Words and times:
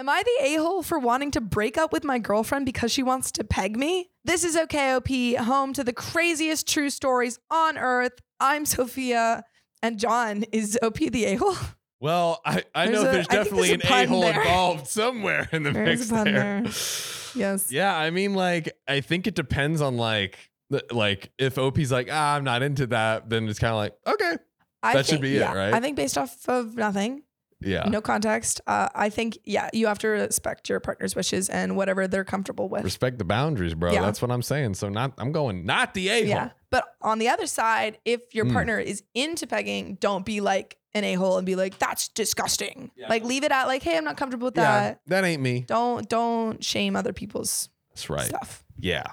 Am 0.00 0.08
I 0.08 0.22
the 0.24 0.46
a 0.46 0.54
hole 0.54 0.82
for 0.82 0.98
wanting 0.98 1.30
to 1.32 1.42
break 1.42 1.76
up 1.76 1.92
with 1.92 2.04
my 2.04 2.18
girlfriend 2.18 2.64
because 2.64 2.90
she 2.90 3.02
wants 3.02 3.30
to 3.32 3.44
peg 3.44 3.76
me? 3.76 4.08
This 4.24 4.44
is 4.44 4.56
OKOP, 4.56 5.36
home 5.36 5.74
to 5.74 5.84
the 5.84 5.92
craziest 5.92 6.66
true 6.66 6.88
stories 6.88 7.38
on 7.50 7.76
earth. 7.76 8.12
I'm 8.40 8.64
Sophia, 8.64 9.44
and 9.82 9.98
John 9.98 10.44
is 10.52 10.78
OP 10.82 10.94
the 10.94 11.26
a 11.26 11.34
hole. 11.34 11.54
Well, 12.00 12.40
I, 12.46 12.64
I 12.74 12.86
There's 12.86 13.02
know 13.02 13.08
a- 13.10 13.12
there's 13.12 13.26
I 13.28 13.30
think 13.34 13.44
definitely 13.44 13.68
there's 13.68 13.80
an 13.82 13.86
a 13.86 13.90
pun 13.90 14.04
a 14.04 14.06
hole 14.06 14.20
there. 14.22 14.40
involved 14.40 14.86
somewhere 14.86 15.48
in 15.52 15.64
the 15.64 15.72
mix 15.72 16.10
a 16.10 16.14
pun 16.14 16.24
there. 16.24 16.62
there. 16.62 16.72
Yes. 17.34 17.70
Yeah, 17.70 17.94
I 17.94 18.08
mean, 18.08 18.32
like, 18.32 18.72
I 18.88 19.02
think 19.02 19.26
it 19.26 19.34
depends 19.34 19.82
on 19.82 19.98
like, 19.98 20.38
like 20.90 21.30
if 21.36 21.58
OP's 21.58 21.92
like, 21.92 22.08
ah, 22.10 22.36
I'm 22.36 22.44
not 22.44 22.62
into 22.62 22.86
that, 22.86 23.28
then 23.28 23.46
it's 23.50 23.58
kind 23.58 23.72
of 23.72 23.76
like, 23.76 23.92
okay, 24.06 24.38
I 24.82 24.94
That 24.94 25.04
should 25.04 25.10
think- 25.20 25.22
be 25.24 25.36
it, 25.36 25.44
right? 25.44 25.74
I 25.74 25.80
think 25.80 25.96
based 25.96 26.16
off 26.16 26.48
of 26.48 26.74
nothing, 26.74 27.22
yeah, 27.60 27.84
no 27.88 28.00
context, 28.00 28.60
uh, 28.66 28.88
I 28.94 29.10
think, 29.10 29.38
yeah, 29.44 29.68
you 29.72 29.86
have 29.86 29.98
to 30.00 30.08
respect 30.08 30.68
your 30.68 30.80
partner's 30.80 31.14
wishes 31.14 31.48
and 31.48 31.76
whatever 31.76 32.06
they're 32.08 32.24
comfortable 32.24 32.68
with. 32.68 32.84
respect 32.84 33.18
the 33.18 33.24
boundaries, 33.24 33.74
bro. 33.74 33.92
Yeah. 33.92 34.02
That's 34.02 34.20
what 34.22 34.30
I'm 34.30 34.42
saying. 34.42 34.74
So 34.74 34.88
not, 34.88 35.12
I'm 35.18 35.32
going 35.32 35.64
not 35.66 35.94
the 35.94 36.08
a 36.08 36.20
hole. 36.22 36.28
Yeah. 36.28 36.50
But 36.70 36.84
on 37.02 37.18
the 37.18 37.28
other 37.28 37.46
side, 37.46 37.98
if 38.04 38.34
your 38.34 38.44
Mm. 38.46 38.52
partner 38.52 38.78
is 38.78 39.02
into 39.14 39.46
pegging, 39.46 39.96
don't 40.00 40.24
be 40.24 40.40
like 40.40 40.76
an 40.94 41.04
a 41.04 41.14
hole 41.14 41.36
and 41.36 41.46
be 41.46 41.54
like, 41.56 41.78
that's 41.78 42.08
disgusting. 42.08 42.90
Yeah. 42.96 43.08
Like 43.08 43.24
leave 43.24 43.44
it 43.44 43.52
at 43.52 43.66
like, 43.66 43.82
hey, 43.82 43.96
I'm 43.96 44.04
not 44.04 44.16
comfortable 44.16 44.46
with 44.46 44.56
Yeah, 44.56 44.80
that. 44.80 45.00
that 45.06 45.24
ain't 45.24 45.42
me. 45.42 45.60
Don't 45.66 46.08
don't 46.08 46.64
shame 46.64 46.96
other 46.96 47.12
people's 47.12 47.68
That's 47.90 48.08
right. 48.10 48.26
stuff. 48.26 48.64
Yeah, 48.78 49.04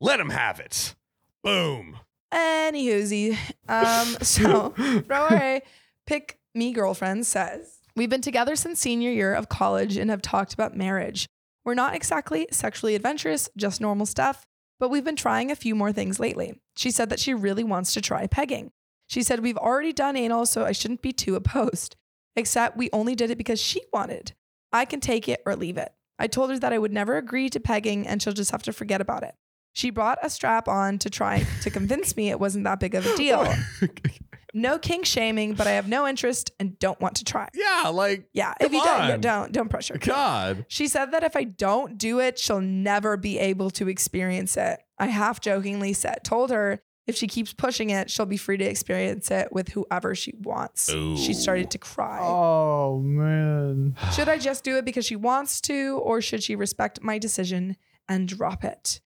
let 0.00 0.18
them 0.18 0.30
have 0.30 0.60
it. 0.60 0.94
Boom. 1.42 1.98
Anywhoozy. 2.32 3.36
Um, 3.68 4.06
so 4.22 4.74
Rory, 5.08 5.62
pick 6.06 6.38
me 6.54 6.72
girlfriend 6.72 7.26
says, 7.26 7.75
We've 7.96 8.10
been 8.10 8.20
together 8.20 8.56
since 8.56 8.78
senior 8.78 9.10
year 9.10 9.32
of 9.32 9.48
college 9.48 9.96
and 9.96 10.10
have 10.10 10.20
talked 10.20 10.52
about 10.52 10.76
marriage. 10.76 11.26
We're 11.64 11.72
not 11.72 11.94
exactly 11.94 12.46
sexually 12.50 12.94
adventurous, 12.94 13.48
just 13.56 13.80
normal 13.80 14.04
stuff, 14.04 14.44
but 14.78 14.90
we've 14.90 15.02
been 15.02 15.16
trying 15.16 15.50
a 15.50 15.56
few 15.56 15.74
more 15.74 15.92
things 15.92 16.20
lately. 16.20 16.60
She 16.76 16.90
said 16.90 17.08
that 17.08 17.20
she 17.20 17.32
really 17.32 17.64
wants 17.64 17.94
to 17.94 18.02
try 18.02 18.26
pegging. 18.26 18.70
She 19.06 19.22
said, 19.22 19.40
We've 19.40 19.56
already 19.56 19.94
done 19.94 20.14
anal, 20.14 20.44
so 20.44 20.66
I 20.66 20.72
shouldn't 20.72 21.00
be 21.00 21.12
too 21.12 21.36
opposed. 21.36 21.96
Except 22.36 22.76
we 22.76 22.90
only 22.92 23.14
did 23.14 23.30
it 23.30 23.38
because 23.38 23.60
she 23.60 23.80
wanted. 23.94 24.34
I 24.74 24.84
can 24.84 25.00
take 25.00 25.26
it 25.26 25.40
or 25.46 25.56
leave 25.56 25.78
it. 25.78 25.90
I 26.18 26.26
told 26.26 26.50
her 26.50 26.58
that 26.58 26.74
I 26.74 26.78
would 26.78 26.92
never 26.92 27.16
agree 27.16 27.48
to 27.48 27.60
pegging 27.60 28.06
and 28.06 28.20
she'll 28.20 28.34
just 28.34 28.50
have 28.50 28.62
to 28.64 28.74
forget 28.74 29.00
about 29.00 29.22
it. 29.22 29.34
She 29.72 29.88
brought 29.88 30.18
a 30.22 30.28
strap 30.28 30.68
on 30.68 30.98
to 30.98 31.08
try 31.08 31.46
to 31.62 31.70
convince 31.70 32.14
me 32.16 32.28
it 32.28 32.40
wasn't 32.40 32.64
that 32.64 32.80
big 32.80 32.94
of 32.94 33.06
a 33.06 33.16
deal. 33.16 33.54
No 34.56 34.78
kink 34.78 35.04
shaming, 35.04 35.52
but 35.52 35.66
I 35.66 35.72
have 35.72 35.86
no 35.86 36.06
interest 36.08 36.50
and 36.58 36.78
don't 36.78 36.98
want 36.98 37.16
to 37.16 37.24
try. 37.24 37.48
yeah, 37.52 37.90
like 37.90 38.26
Yeah, 38.32 38.54
if 38.58 38.72
you 38.72 38.82
don't, 38.82 39.08
yeah, 39.08 39.16
don't 39.18 39.52
don't 39.52 39.68
pressure. 39.68 39.98
God. 39.98 40.64
She 40.68 40.88
said 40.88 41.10
that 41.12 41.22
if 41.22 41.36
I 41.36 41.44
don't 41.44 41.98
do 41.98 42.20
it, 42.20 42.38
she'll 42.38 42.62
never 42.62 43.18
be 43.18 43.38
able 43.38 43.70
to 43.72 43.86
experience 43.88 44.56
it. 44.56 44.80
I 44.98 45.08
half 45.08 45.40
jokingly 45.42 45.92
said, 45.92 46.24
told 46.24 46.48
her 46.50 46.80
if 47.06 47.16
she 47.16 47.26
keeps 47.26 47.52
pushing 47.52 47.90
it, 47.90 48.10
she'll 48.10 48.24
be 48.24 48.38
free 48.38 48.56
to 48.56 48.64
experience 48.64 49.30
it 49.30 49.52
with 49.52 49.68
whoever 49.68 50.14
she 50.14 50.32
wants. 50.40 50.90
She 50.90 51.34
started 51.34 51.70
to 51.72 51.78
cry. 51.78 52.20
Oh 52.22 53.00
man. 53.00 53.94
Should 54.14 54.30
I 54.30 54.38
just 54.38 54.64
do 54.64 54.78
it 54.78 54.86
because 54.86 55.04
she 55.04 55.16
wants 55.16 55.60
to, 55.62 55.98
or 55.98 56.22
should 56.22 56.42
she 56.42 56.56
respect 56.56 57.02
my 57.02 57.18
decision 57.18 57.76
and 58.08 58.26
drop 58.26 58.64
it? 58.64 59.00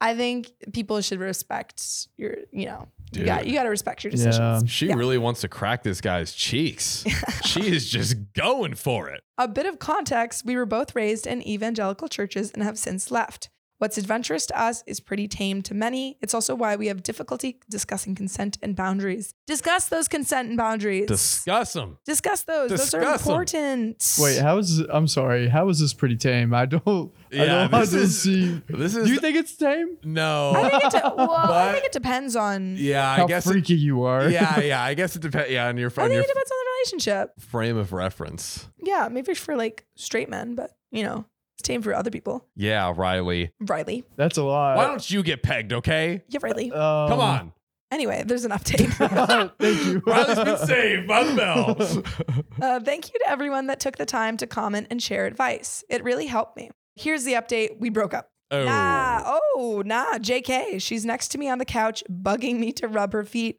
I 0.00 0.14
think 0.16 0.52
people 0.72 1.00
should 1.00 1.20
respect 1.20 2.08
your, 2.16 2.36
you 2.50 2.66
know, 2.66 2.88
you 3.16 3.20
Dude. 3.20 3.26
got 3.26 3.46
you 3.46 3.54
got 3.54 3.64
to 3.64 3.68
respect 3.70 4.04
your 4.04 4.10
decisions. 4.10 4.68
She 4.70 4.88
Yeah. 4.88 4.94
really 4.94 5.18
wants 5.18 5.40
to 5.42 5.48
crack 5.48 5.82
this 5.82 6.00
guy's 6.00 6.32
cheeks. 6.32 7.04
she 7.44 7.66
is 7.66 7.88
just 7.88 8.16
going 8.34 8.74
for 8.74 9.08
it. 9.08 9.22
A 9.38 9.48
bit 9.48 9.66
of 9.66 9.78
context 9.78 10.44
we 10.44 10.56
were 10.56 10.66
both 10.66 10.94
raised 10.94 11.26
in 11.26 11.46
evangelical 11.46 12.08
churches 12.08 12.50
and 12.52 12.62
have 12.62 12.78
since 12.78 13.10
left. 13.10 13.48
What's 13.78 13.98
adventurous 13.98 14.46
to 14.46 14.58
us 14.60 14.84
is 14.86 15.00
pretty 15.00 15.26
tame 15.28 15.60
to 15.62 15.74
many. 15.74 16.16
It's 16.22 16.32
also 16.32 16.54
why 16.54 16.76
we 16.76 16.86
have 16.86 17.02
difficulty 17.02 17.58
discussing 17.68 18.14
consent 18.14 18.56
and 18.62 18.76
boundaries. 18.76 19.34
Discuss 19.48 19.86
those 19.86 20.06
consent 20.08 20.48
and 20.48 20.56
boundaries. 20.56 21.06
Discuss 21.06 21.72
them. 21.72 21.98
Discuss 22.06 22.44
those. 22.44 22.70
those 22.70 22.94
are 22.94 23.00
Discuss 23.00 23.26
'em. 23.26 23.32
important. 23.32 24.14
Wait, 24.20 24.38
how 24.40 24.58
is 24.58 24.78
I'm 24.78 25.08
sorry. 25.08 25.48
How 25.48 25.68
is 25.68 25.80
this 25.80 25.92
pretty 25.92 26.16
tame? 26.16 26.54
I 26.54 26.66
don't. 26.66 27.12
I 27.32 27.36
Yeah, 27.36 27.44
don't 27.46 27.70
this 27.72 27.72
want 27.72 27.90
to 27.90 27.98
is- 27.98 28.22
see. 28.22 28.62
This 28.68 28.94
is 28.96 29.06
Do 29.08 29.12
you 29.12 29.18
think 29.20 29.36
it's 29.36 29.56
tame? 29.56 29.98
no. 30.04 30.52
I 30.56 30.70
think 30.70 30.84
it 30.84 30.90
de- 30.92 31.14
well, 31.16 31.32
I 31.32 31.72
think 31.72 31.84
it 31.84 31.92
depends 31.92 32.36
on. 32.36 32.76
yeah, 32.78 33.10
I 33.10 33.16
How 33.16 33.26
guess. 33.26 33.44
It, 33.46 33.50
freaky 33.50 33.74
you 33.74 34.04
are. 34.04 34.28
yeah, 34.30 34.60
yeah. 34.60 34.82
I 34.82 34.94
guess 34.94 35.16
it 35.16 35.22
depends. 35.22 35.50
Yeah, 35.50 35.66
on 35.68 35.76
your 35.76 35.90
I 35.96 36.02
on 36.02 36.08
think 36.08 36.12
your 36.14 36.22
it 36.22 36.28
depends 36.28 36.50
on 36.50 36.58
the 36.58 36.70
relationship. 36.78 37.40
frame 37.40 37.76
of 37.76 37.92
reference. 37.92 38.68
Yeah, 38.82 39.08
maybe 39.10 39.34
for 39.34 39.56
like 39.56 39.84
straight 39.96 40.28
men, 40.30 40.54
but 40.54 40.70
you 40.92 41.02
know, 41.02 41.24
it's 41.54 41.62
tame 41.62 41.82
for 41.82 41.94
other 41.94 42.10
people. 42.10 42.46
Yeah, 42.56 42.92
Riley. 42.96 43.52
Riley, 43.60 44.04
That's 44.16 44.36
a 44.38 44.42
lot. 44.42 44.76
Why 44.76 44.86
don't 44.86 45.10
you 45.10 45.22
get 45.22 45.42
pegged? 45.42 45.72
Okay. 45.72 46.22
yeah, 46.28 46.40
Riley. 46.42 46.70
Um, 46.72 47.08
Come 47.08 47.20
on. 47.20 47.52
Anyway, 47.92 48.24
there's 48.26 48.44
an 48.44 48.50
update. 48.50 48.90
Thank 49.58 49.84
you. 49.84 50.02
Riley's 50.06 50.38
been 50.38 50.58
saved 50.66 51.06
by 51.06 51.24
the 51.24 51.34
bell. 51.34 52.44
Uh, 52.62 52.78
thank 52.80 53.12
you 53.12 53.18
to 53.18 53.28
everyone 53.28 53.66
that 53.66 53.80
took 53.80 53.96
the 53.98 54.06
time 54.06 54.36
to 54.36 54.46
comment 54.46 54.86
and 54.90 55.02
share 55.02 55.26
advice. 55.26 55.82
It 55.90 56.04
really 56.04 56.26
helped 56.26 56.56
me. 56.56 56.70
Here's 56.94 57.24
the 57.24 57.32
update. 57.32 57.78
We 57.80 57.90
broke 57.90 58.14
up. 58.14 58.30
oh. 58.52 58.64
Nah, 58.64 59.22
oh, 59.56 59.82
nah, 59.84 60.18
JK. 60.18 60.80
She's 60.80 61.04
next 61.04 61.28
to 61.28 61.38
me 61.38 61.48
on 61.48 61.58
the 61.58 61.64
couch, 61.64 62.04
bugging 62.08 62.58
me 62.60 62.70
to 62.74 62.86
rub 62.86 63.12
her 63.12 63.24
feet. 63.24 63.56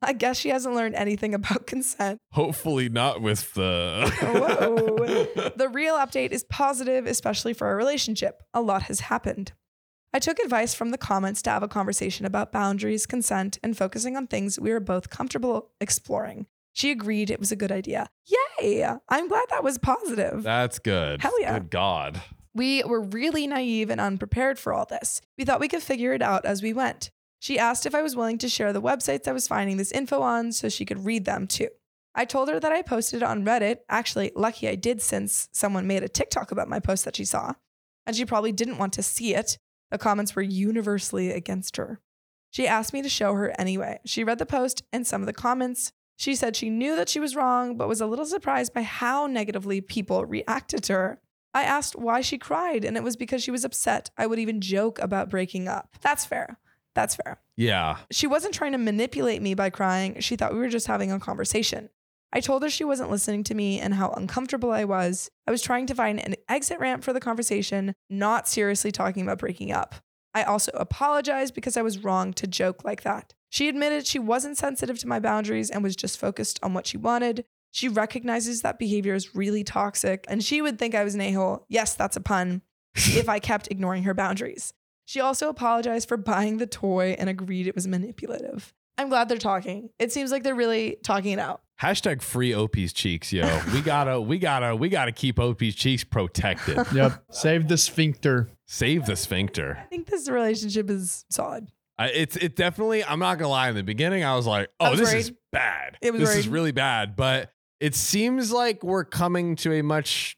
I 0.00 0.12
guess 0.12 0.38
she 0.38 0.50
hasn't 0.50 0.74
learned 0.74 0.94
anything 0.94 1.34
about 1.34 1.66
consent. 1.66 2.18
Hopefully 2.32 2.88
not 2.88 3.20
with 3.20 3.54
the. 3.54 4.10
Whoa. 4.20 4.94
The 5.56 5.68
real 5.68 5.96
update 5.96 6.30
is 6.30 6.44
positive, 6.44 7.06
especially 7.06 7.52
for 7.52 7.66
our 7.66 7.76
relationship. 7.76 8.42
A 8.54 8.60
lot 8.60 8.82
has 8.82 9.00
happened. 9.00 9.52
I 10.14 10.20
took 10.20 10.38
advice 10.38 10.72
from 10.72 10.90
the 10.90 10.98
comments 10.98 11.42
to 11.42 11.50
have 11.50 11.62
a 11.62 11.68
conversation 11.68 12.24
about 12.24 12.52
boundaries, 12.52 13.06
consent, 13.06 13.58
and 13.62 13.76
focusing 13.76 14.16
on 14.16 14.26
things 14.26 14.58
we 14.58 14.70
were 14.70 14.80
both 14.80 15.10
comfortable 15.10 15.70
exploring. 15.80 16.46
She 16.72 16.90
agreed 16.92 17.30
it 17.30 17.40
was 17.40 17.50
a 17.50 17.56
good 17.56 17.72
idea. 17.72 18.08
Yay! 18.60 18.84
I'm 19.08 19.26
glad 19.28 19.46
that 19.50 19.64
was 19.64 19.78
positive. 19.78 20.44
That's 20.44 20.78
good. 20.78 21.20
Hell 21.22 21.40
yeah. 21.40 21.58
Good 21.58 21.70
God. 21.70 22.22
We 22.54 22.84
were 22.84 23.00
really 23.00 23.46
naive 23.46 23.90
and 23.90 24.00
unprepared 24.00 24.58
for 24.58 24.72
all 24.72 24.84
this. 24.84 25.20
We 25.36 25.44
thought 25.44 25.60
we 25.60 25.68
could 25.68 25.82
figure 25.82 26.12
it 26.12 26.22
out 26.22 26.44
as 26.44 26.62
we 26.62 26.72
went. 26.72 27.10
She 27.38 27.58
asked 27.58 27.86
if 27.86 27.94
I 27.94 28.02
was 28.02 28.16
willing 28.16 28.38
to 28.38 28.48
share 28.48 28.72
the 28.72 28.82
websites 28.82 29.28
I 29.28 29.32
was 29.32 29.48
finding 29.48 29.76
this 29.76 29.92
info 29.92 30.22
on 30.22 30.52
so 30.52 30.68
she 30.68 30.84
could 30.84 31.04
read 31.04 31.24
them 31.24 31.46
too. 31.46 31.68
I 32.14 32.24
told 32.24 32.48
her 32.48 32.58
that 32.58 32.72
I 32.72 32.82
posted 32.82 33.22
it 33.22 33.26
on 33.26 33.44
Reddit. 33.44 33.78
Actually, 33.88 34.32
lucky 34.34 34.68
I 34.68 34.74
did 34.74 35.00
since 35.00 35.48
someone 35.52 35.86
made 35.86 36.02
a 36.02 36.08
TikTok 36.08 36.50
about 36.50 36.68
my 36.68 36.80
post 36.80 37.04
that 37.04 37.16
she 37.16 37.24
saw. 37.24 37.52
And 38.06 38.16
she 38.16 38.24
probably 38.24 38.52
didn't 38.52 38.78
want 38.78 38.92
to 38.94 39.02
see 39.02 39.34
it. 39.34 39.58
The 39.90 39.98
comments 39.98 40.34
were 40.34 40.42
universally 40.42 41.30
against 41.30 41.76
her. 41.76 42.00
She 42.50 42.66
asked 42.66 42.92
me 42.92 43.02
to 43.02 43.08
show 43.08 43.34
her 43.34 43.52
anyway. 43.58 44.00
She 44.04 44.24
read 44.24 44.38
the 44.38 44.46
post 44.46 44.82
and 44.92 45.06
some 45.06 45.22
of 45.22 45.26
the 45.26 45.32
comments. 45.32 45.92
She 46.16 46.34
said 46.34 46.56
she 46.56 46.70
knew 46.70 46.96
that 46.96 47.08
she 47.08 47.20
was 47.20 47.36
wrong, 47.36 47.76
but 47.76 47.88
was 47.88 48.00
a 48.00 48.06
little 48.06 48.26
surprised 48.26 48.74
by 48.74 48.82
how 48.82 49.26
negatively 49.26 49.80
people 49.80 50.24
reacted 50.24 50.82
to 50.84 50.94
her. 50.94 51.20
I 51.54 51.62
asked 51.62 51.94
why 51.94 52.20
she 52.20 52.38
cried, 52.38 52.84
and 52.84 52.96
it 52.96 53.04
was 53.04 53.16
because 53.16 53.42
she 53.42 53.50
was 53.50 53.64
upset. 53.64 54.10
I 54.18 54.26
would 54.26 54.38
even 54.38 54.60
joke 54.60 54.98
about 54.98 55.30
breaking 55.30 55.68
up. 55.68 55.96
That's 56.00 56.24
fair. 56.24 56.58
That's 56.98 57.14
fair. 57.14 57.38
Yeah. 57.54 57.98
She 58.10 58.26
wasn't 58.26 58.54
trying 58.54 58.72
to 58.72 58.78
manipulate 58.78 59.40
me 59.40 59.54
by 59.54 59.70
crying. 59.70 60.18
She 60.18 60.34
thought 60.34 60.52
we 60.52 60.58
were 60.58 60.68
just 60.68 60.88
having 60.88 61.12
a 61.12 61.20
conversation. 61.20 61.90
I 62.32 62.40
told 62.40 62.64
her 62.64 62.68
she 62.68 62.82
wasn't 62.82 63.12
listening 63.12 63.44
to 63.44 63.54
me 63.54 63.78
and 63.78 63.94
how 63.94 64.10
uncomfortable 64.10 64.72
I 64.72 64.82
was. 64.82 65.30
I 65.46 65.52
was 65.52 65.62
trying 65.62 65.86
to 65.86 65.94
find 65.94 66.18
an 66.18 66.34
exit 66.48 66.80
ramp 66.80 67.04
for 67.04 67.12
the 67.12 67.20
conversation, 67.20 67.94
not 68.10 68.48
seriously 68.48 68.90
talking 68.90 69.22
about 69.22 69.38
breaking 69.38 69.70
up. 69.70 69.94
I 70.34 70.42
also 70.42 70.72
apologized 70.74 71.54
because 71.54 71.76
I 71.76 71.82
was 71.82 72.02
wrong 72.02 72.32
to 72.32 72.48
joke 72.48 72.84
like 72.84 73.04
that. 73.04 73.32
She 73.48 73.68
admitted 73.68 74.04
she 74.04 74.18
wasn't 74.18 74.58
sensitive 74.58 74.98
to 74.98 75.06
my 75.06 75.20
boundaries 75.20 75.70
and 75.70 75.84
was 75.84 75.94
just 75.94 76.18
focused 76.18 76.58
on 76.64 76.74
what 76.74 76.88
she 76.88 76.96
wanted. 76.96 77.44
She 77.70 77.88
recognizes 77.88 78.62
that 78.62 78.80
behavior 78.80 79.14
is 79.14 79.36
really 79.36 79.62
toxic, 79.62 80.24
and 80.26 80.42
she 80.42 80.60
would 80.60 80.80
think 80.80 80.96
I 80.96 81.04
was 81.04 81.14
an 81.14 81.20
a 81.20 81.30
hole. 81.30 81.64
Yes, 81.68 81.94
that's 81.94 82.16
a 82.16 82.20
pun. 82.20 82.62
if 82.94 83.28
I 83.28 83.38
kept 83.38 83.68
ignoring 83.70 84.02
her 84.02 84.14
boundaries. 84.14 84.72
She 85.08 85.20
also 85.20 85.48
apologized 85.48 86.06
for 86.06 86.18
buying 86.18 86.58
the 86.58 86.66
toy 86.66 87.16
and 87.18 87.30
agreed 87.30 87.66
it 87.66 87.74
was 87.74 87.88
manipulative. 87.88 88.74
I'm 88.98 89.08
glad 89.08 89.30
they're 89.30 89.38
talking. 89.38 89.88
It 89.98 90.12
seems 90.12 90.30
like 90.30 90.42
they're 90.42 90.54
really 90.54 90.98
talking 91.02 91.32
it 91.32 91.38
out. 91.38 91.62
Hashtag 91.80 92.20
free 92.20 92.52
OP's 92.52 92.92
cheeks, 92.92 93.32
yo. 93.32 93.46
We 93.72 93.80
gotta, 93.80 94.20
we 94.20 94.38
gotta, 94.38 94.76
we 94.76 94.90
gotta 94.90 95.12
keep 95.12 95.40
OP's 95.40 95.74
cheeks 95.74 96.04
protected. 96.04 96.76
Yep. 96.92 97.24
Save 97.30 97.68
the 97.68 97.78
sphincter. 97.78 98.50
Save 98.66 99.06
the 99.06 99.16
sphincter. 99.16 99.78
I 99.80 99.86
think 99.86 100.08
this 100.08 100.28
relationship 100.28 100.90
is 100.90 101.24
solid. 101.30 101.72
I, 101.96 102.08
it's 102.10 102.36
it 102.36 102.54
definitely. 102.54 103.02
I'm 103.02 103.18
not 103.18 103.38
gonna 103.38 103.48
lie. 103.48 103.70
In 103.70 103.76
the 103.76 103.82
beginning, 103.82 104.24
I 104.24 104.36
was 104.36 104.46
like, 104.46 104.68
"Oh, 104.78 104.90
was 104.90 105.00
this 105.00 105.14
is 105.14 105.32
bad. 105.52 105.96
It 106.02 106.12
was 106.12 106.20
this 106.20 106.36
is 106.36 106.48
really 106.48 106.72
bad." 106.72 107.16
But 107.16 107.50
it 107.80 107.94
seems 107.94 108.52
like 108.52 108.84
we're 108.84 109.04
coming 109.04 109.56
to 109.56 109.72
a 109.72 109.82
much 109.82 110.37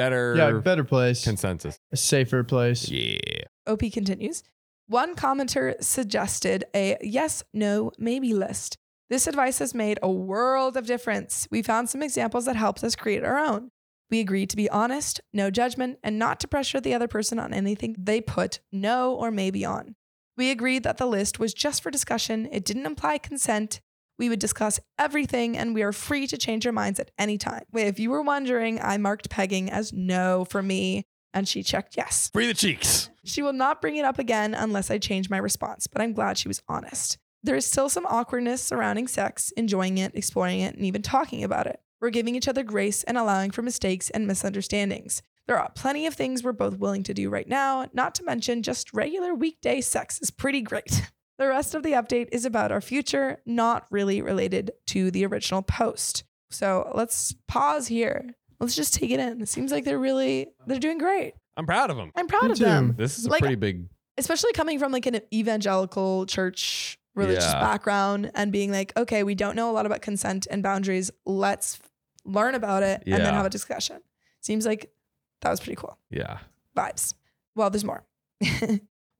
better 0.00 0.34
Yeah, 0.36 0.52
better 0.60 0.84
place. 0.84 1.24
consensus. 1.24 1.78
A 1.92 1.96
safer 1.96 2.42
place. 2.42 2.88
Yeah. 2.88 3.18
OP 3.66 3.80
continues. 3.92 4.42
One 4.86 5.14
commenter 5.14 5.80
suggested 5.82 6.64
a 6.74 6.96
yes, 7.00 7.44
no, 7.52 7.92
maybe 7.98 8.32
list. 8.34 8.76
This 9.08 9.26
advice 9.26 9.58
has 9.58 9.74
made 9.74 9.98
a 10.02 10.10
world 10.10 10.76
of 10.76 10.86
difference. 10.86 11.46
We 11.50 11.62
found 11.62 11.88
some 11.90 12.02
examples 12.02 12.44
that 12.46 12.56
helped 12.56 12.82
us 12.84 12.96
create 12.96 13.24
our 13.24 13.38
own. 13.38 13.70
We 14.10 14.20
agreed 14.20 14.50
to 14.50 14.56
be 14.56 14.68
honest, 14.70 15.20
no 15.32 15.50
judgment, 15.50 15.98
and 16.02 16.18
not 16.18 16.40
to 16.40 16.48
pressure 16.48 16.80
the 16.80 16.94
other 16.94 17.06
person 17.08 17.38
on 17.38 17.52
anything 17.54 17.94
they 17.98 18.20
put 18.20 18.60
no 18.72 19.14
or 19.14 19.30
maybe 19.30 19.64
on. 19.64 19.94
We 20.36 20.50
agreed 20.50 20.82
that 20.84 20.96
the 20.96 21.06
list 21.06 21.38
was 21.38 21.54
just 21.54 21.82
for 21.82 21.90
discussion, 21.90 22.48
it 22.50 22.64
didn't 22.64 22.86
imply 22.86 23.18
consent. 23.18 23.80
We 24.20 24.28
would 24.28 24.38
discuss 24.38 24.78
everything, 24.98 25.56
and 25.56 25.74
we 25.74 25.82
are 25.82 25.94
free 25.94 26.26
to 26.26 26.36
change 26.36 26.66
our 26.66 26.72
minds 26.72 27.00
at 27.00 27.10
any 27.18 27.38
time. 27.38 27.64
If 27.72 27.98
you 27.98 28.10
were 28.10 28.20
wondering, 28.20 28.78
I 28.78 28.98
marked 28.98 29.30
pegging 29.30 29.70
as 29.70 29.94
no 29.94 30.44
for 30.44 30.62
me, 30.62 31.06
and 31.32 31.48
she 31.48 31.62
checked 31.62 31.96
yes. 31.96 32.28
Free 32.30 32.46
the 32.46 32.52
cheeks. 32.52 33.08
She 33.24 33.40
will 33.40 33.54
not 33.54 33.80
bring 33.80 33.96
it 33.96 34.04
up 34.04 34.18
again 34.18 34.52
unless 34.52 34.90
I 34.90 34.98
change 34.98 35.30
my 35.30 35.38
response, 35.38 35.86
but 35.86 36.02
I'm 36.02 36.12
glad 36.12 36.36
she 36.36 36.48
was 36.48 36.60
honest. 36.68 37.16
There 37.42 37.56
is 37.56 37.64
still 37.64 37.88
some 37.88 38.04
awkwardness 38.04 38.60
surrounding 38.60 39.08
sex, 39.08 39.54
enjoying 39.56 39.96
it, 39.96 40.14
exploring 40.14 40.60
it, 40.60 40.74
and 40.74 40.84
even 40.84 41.00
talking 41.00 41.42
about 41.42 41.66
it. 41.66 41.80
We're 41.98 42.10
giving 42.10 42.34
each 42.34 42.46
other 42.46 42.62
grace 42.62 43.02
and 43.04 43.16
allowing 43.16 43.52
for 43.52 43.62
mistakes 43.62 44.10
and 44.10 44.26
misunderstandings. 44.26 45.22
There 45.46 45.58
are 45.58 45.72
plenty 45.74 46.06
of 46.06 46.12
things 46.12 46.44
we're 46.44 46.52
both 46.52 46.76
willing 46.76 47.04
to 47.04 47.14
do 47.14 47.30
right 47.30 47.48
now, 47.48 47.88
not 47.94 48.14
to 48.16 48.22
mention 48.22 48.62
just 48.62 48.92
regular 48.92 49.34
weekday 49.34 49.80
sex 49.80 50.18
is 50.20 50.30
pretty 50.30 50.60
great. 50.60 51.10
The 51.40 51.48
rest 51.48 51.74
of 51.74 51.82
the 51.82 51.92
update 51.92 52.28
is 52.32 52.44
about 52.44 52.70
our 52.70 52.82
future, 52.82 53.40
not 53.46 53.86
really 53.90 54.20
related 54.20 54.72
to 54.88 55.10
the 55.10 55.24
original 55.24 55.62
post. 55.62 56.24
So 56.50 56.92
let's 56.94 57.34
pause 57.48 57.88
here. 57.88 58.36
Let's 58.58 58.76
just 58.76 58.92
take 58.92 59.10
it 59.10 59.18
in. 59.20 59.40
It 59.40 59.48
seems 59.48 59.72
like 59.72 59.84
they're 59.86 59.98
really 59.98 60.48
they're 60.66 60.78
doing 60.78 60.98
great. 60.98 61.32
I'm 61.56 61.64
proud 61.64 61.88
of 61.90 61.96
them. 61.96 62.12
I'm 62.14 62.26
proud 62.26 62.44
Me 62.44 62.50
of 62.52 62.58
them. 62.58 62.94
This 62.98 63.18
is 63.18 63.24
a 63.24 63.30
Like- 63.30 63.40
pretty 63.40 63.54
big. 63.56 63.88
especially 64.18 64.52
coming 64.52 64.78
from 64.78 64.92
like 64.92 65.06
an 65.06 65.20
evangelical 65.32 66.26
church 66.26 66.98
religious 67.14 67.44
Yeah. 67.50 67.58
background 67.60 68.30
and 68.34 68.52
being 68.52 68.70
like, 68.70 68.92
okay, 68.98 69.22
we 69.22 69.34
don't 69.34 69.56
know 69.56 69.70
a 69.70 69.72
lot 69.72 69.86
about 69.86 70.02
consent 70.02 70.46
and 70.50 70.62
boundaries. 70.62 71.10
Let's 71.24 71.80
learn 72.26 72.54
about 72.54 72.82
it 72.82 73.02
and 73.06 73.24
then 73.24 73.32
have 73.32 73.46
a 73.46 73.50
discussion. 73.50 74.02
Seems 74.42 74.66
like 74.66 74.92
that 75.40 75.48
was 75.50 75.58
pretty 75.60 75.76
cool. 75.76 75.96
Yeah. 76.10 76.40
Vibes. 76.76 77.14
Well, 77.54 77.70
there's 77.70 77.84
more. 77.84 78.04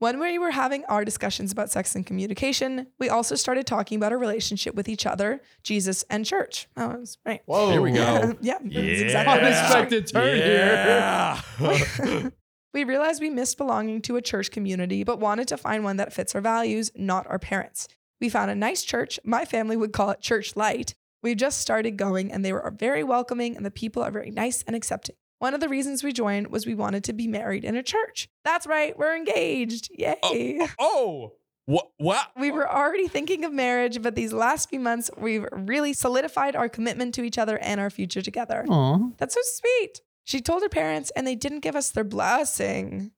when 0.00 0.18
we 0.18 0.38
were 0.38 0.50
having 0.50 0.84
our 0.86 1.04
discussions 1.04 1.52
about 1.52 1.70
sex 1.70 1.94
and 1.94 2.04
communication, 2.06 2.86
we 2.98 3.10
also 3.10 3.34
started 3.34 3.66
talking 3.66 3.96
about 3.96 4.12
our 4.12 4.18
relationship 4.18 4.74
with 4.74 4.88
each 4.88 5.04
other, 5.04 5.42
Jesus, 5.62 6.04
and 6.08 6.24
church. 6.24 6.68
Oh, 6.76 6.88
that 6.88 7.00
was 7.00 7.18
right. 7.24 7.42
Whoa. 7.44 7.70
Here 7.70 7.82
we 7.82 7.92
go. 7.92 8.34
yeah, 8.40 8.58
Yeah. 8.64 8.80
exactly 8.80 9.34
what 9.34 9.42
it 9.44 9.50
is. 9.50 9.58
Unexpected 9.58 10.06
turn 10.06 10.38
Yeah. 10.38 12.30
we 12.74 12.84
realized 12.84 13.20
we 13.20 13.28
missed 13.28 13.58
belonging 13.58 14.00
to 14.02 14.16
a 14.16 14.22
church 14.22 14.50
community, 14.50 15.04
but 15.04 15.20
wanted 15.20 15.48
to 15.48 15.58
find 15.58 15.84
one 15.84 15.98
that 15.98 16.14
fits 16.14 16.34
our 16.34 16.40
values, 16.40 16.90
not 16.96 17.26
our 17.26 17.38
parents. 17.38 17.86
We 18.22 18.30
found 18.30 18.50
a 18.50 18.54
nice 18.54 18.82
church. 18.82 19.20
My 19.22 19.44
family 19.44 19.76
would 19.76 19.92
call 19.92 20.10
it 20.10 20.22
Church 20.22 20.56
Light. 20.56 20.94
We 21.22 21.34
just 21.34 21.60
started 21.60 21.98
going 21.98 22.32
and 22.32 22.42
they 22.42 22.54
were 22.54 22.72
very 22.74 23.04
welcoming 23.04 23.54
and 23.54 23.66
the 23.66 23.70
people 23.70 24.02
are 24.02 24.10
very 24.10 24.30
nice 24.30 24.62
and 24.66 24.74
accepting. 24.74 25.16
One 25.40 25.54
of 25.54 25.60
the 25.60 25.68
reasons 25.68 26.04
we 26.04 26.12
joined 26.12 26.48
was 26.48 26.66
we 26.66 26.74
wanted 26.74 27.02
to 27.04 27.12
be 27.14 27.26
married 27.26 27.64
in 27.64 27.74
a 27.74 27.82
church. 27.82 28.28
That's 28.44 28.66
right, 28.66 28.96
we're 28.96 29.16
engaged. 29.16 29.90
Oh, 30.22 30.32
Yay. 30.34 30.58
oh. 30.60 30.68
oh. 30.78 31.32
What? 31.66 31.90
What? 31.98 32.26
We 32.38 32.50
were 32.50 32.68
already 32.70 33.06
thinking 33.08 33.44
of 33.44 33.52
marriage, 33.52 34.02
but 34.02 34.14
these 34.16 34.32
last 34.32 34.68
few 34.70 34.80
months, 34.80 35.08
we've 35.16 35.46
really 35.52 35.92
solidified 35.92 36.56
our 36.56 36.68
commitment 36.68 37.14
to 37.14 37.22
each 37.22 37.38
other 37.38 37.58
and 37.58 37.80
our 37.80 37.90
future 37.90 38.22
together. 38.22 38.64
Aw. 38.68 38.98
That's 39.18 39.34
so 39.34 39.40
sweet. 39.42 40.00
She 40.24 40.40
told 40.40 40.62
her 40.62 40.68
parents, 40.68 41.10
and 41.16 41.26
they 41.26 41.36
didn't 41.36 41.60
give 41.60 41.76
us 41.76 41.90
their 41.90 42.04
blessing. 42.04 43.12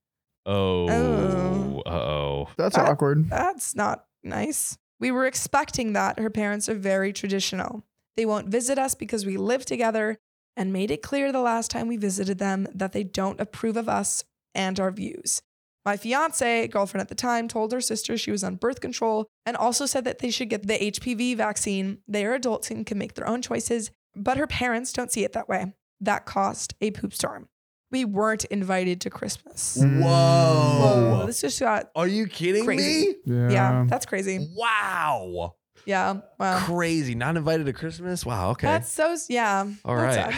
Oh. 0.47 0.89
Oh. 0.91 1.83
Oh. 1.87 2.49
That's 2.57 2.77
That- 2.77 2.89
awkward. 2.89 3.31
That's 3.31 3.75
not 3.75 4.05
nice. 4.23 4.77
We 5.01 5.11
were 5.11 5.27
expecting 5.27 5.95
that. 5.95 6.19
Her 6.21 6.31
parents 6.31 6.69
are 6.69 6.75
very 6.75 7.13
traditional. 7.13 7.85
They 8.17 8.27
won't 8.27 8.49
visit 8.49 8.79
us 8.79 8.95
because 8.95 9.25
we 9.27 9.37
live 9.39 9.65
together 9.65 10.19
and 10.57 10.73
made 10.73 10.91
it 10.91 11.03
clear 11.03 11.33
the 11.33 11.41
last 11.41 11.71
time 11.71 11.89
we 11.89 11.97
visited 11.97 12.39
them 12.39 12.67
that 12.75 12.93
they 12.93 13.05
don't 13.05 13.41
approve 13.41 13.77
of 13.77 13.89
us 13.89 14.25
and 14.55 14.79
our 14.79 14.91
views. 14.91 15.43
My 15.85 15.97
fiance, 15.97 16.69
girlfriend 16.69 17.03
at 17.03 17.09
the 17.09 17.15
time, 17.17 17.49
told 17.49 17.73
her 17.73 17.81
sister 17.81 18.17
she 18.17 18.31
was 18.31 18.45
on 18.45 18.55
birth 18.57 18.81
control 18.81 19.27
and 19.45 19.57
also 19.57 19.85
said 19.87 20.05
that 20.05 20.21
they 20.21 20.31
should 20.31 20.49
get 20.49 20.67
the 20.69 20.79
HPV 20.79 21.37
vaccine. 21.37 21.99
They 22.07 22.25
are 22.25 22.35
adults 22.35 22.71
and 22.71 22.87
can 22.87 22.99
make 22.99 23.15
their 23.15 23.27
own 23.29 23.43
choices, 23.43 23.91
but 24.15 24.37
her 24.37 24.47
parents 24.47 24.93
don't 24.93 25.11
see 25.11 25.25
it 25.25 25.33
that 25.33 25.49
way. 25.49 25.73
That 26.01 26.25
caused 26.25 26.75
a 26.81 26.93
poop 26.93 27.13
storm. 27.13 27.49
We 27.91 28.05
weren't 28.05 28.45
invited 28.47 29.01
to 29.03 29.11
Christmas. 29.11 29.77
Whoa, 29.83 31.25
this 31.27 31.41
just 31.41 31.61
got, 31.61 31.91
Are 31.97 32.07
you 32.07 32.27
kidding 32.27 32.65
Crazy. 32.65 33.09
me? 33.09 33.15
Yeah. 33.27 33.51
yeah, 33.51 33.85
that's 33.89 34.07
crazy. 34.07 34.49
Wow. 34.57 35.57
Yeah, 35.85 36.21
wow. 36.39 36.65
Crazy. 36.65 37.15
Not 37.15 37.37
invited 37.37 37.67
to 37.67 37.73
Christmas? 37.73 38.25
Wow. 38.25 38.51
Okay. 38.51 38.67
That's 38.67 38.91
so 38.91 39.17
yeah. 39.29 39.67
All 39.85 39.97
right. 39.97 40.15
sad. 40.15 40.35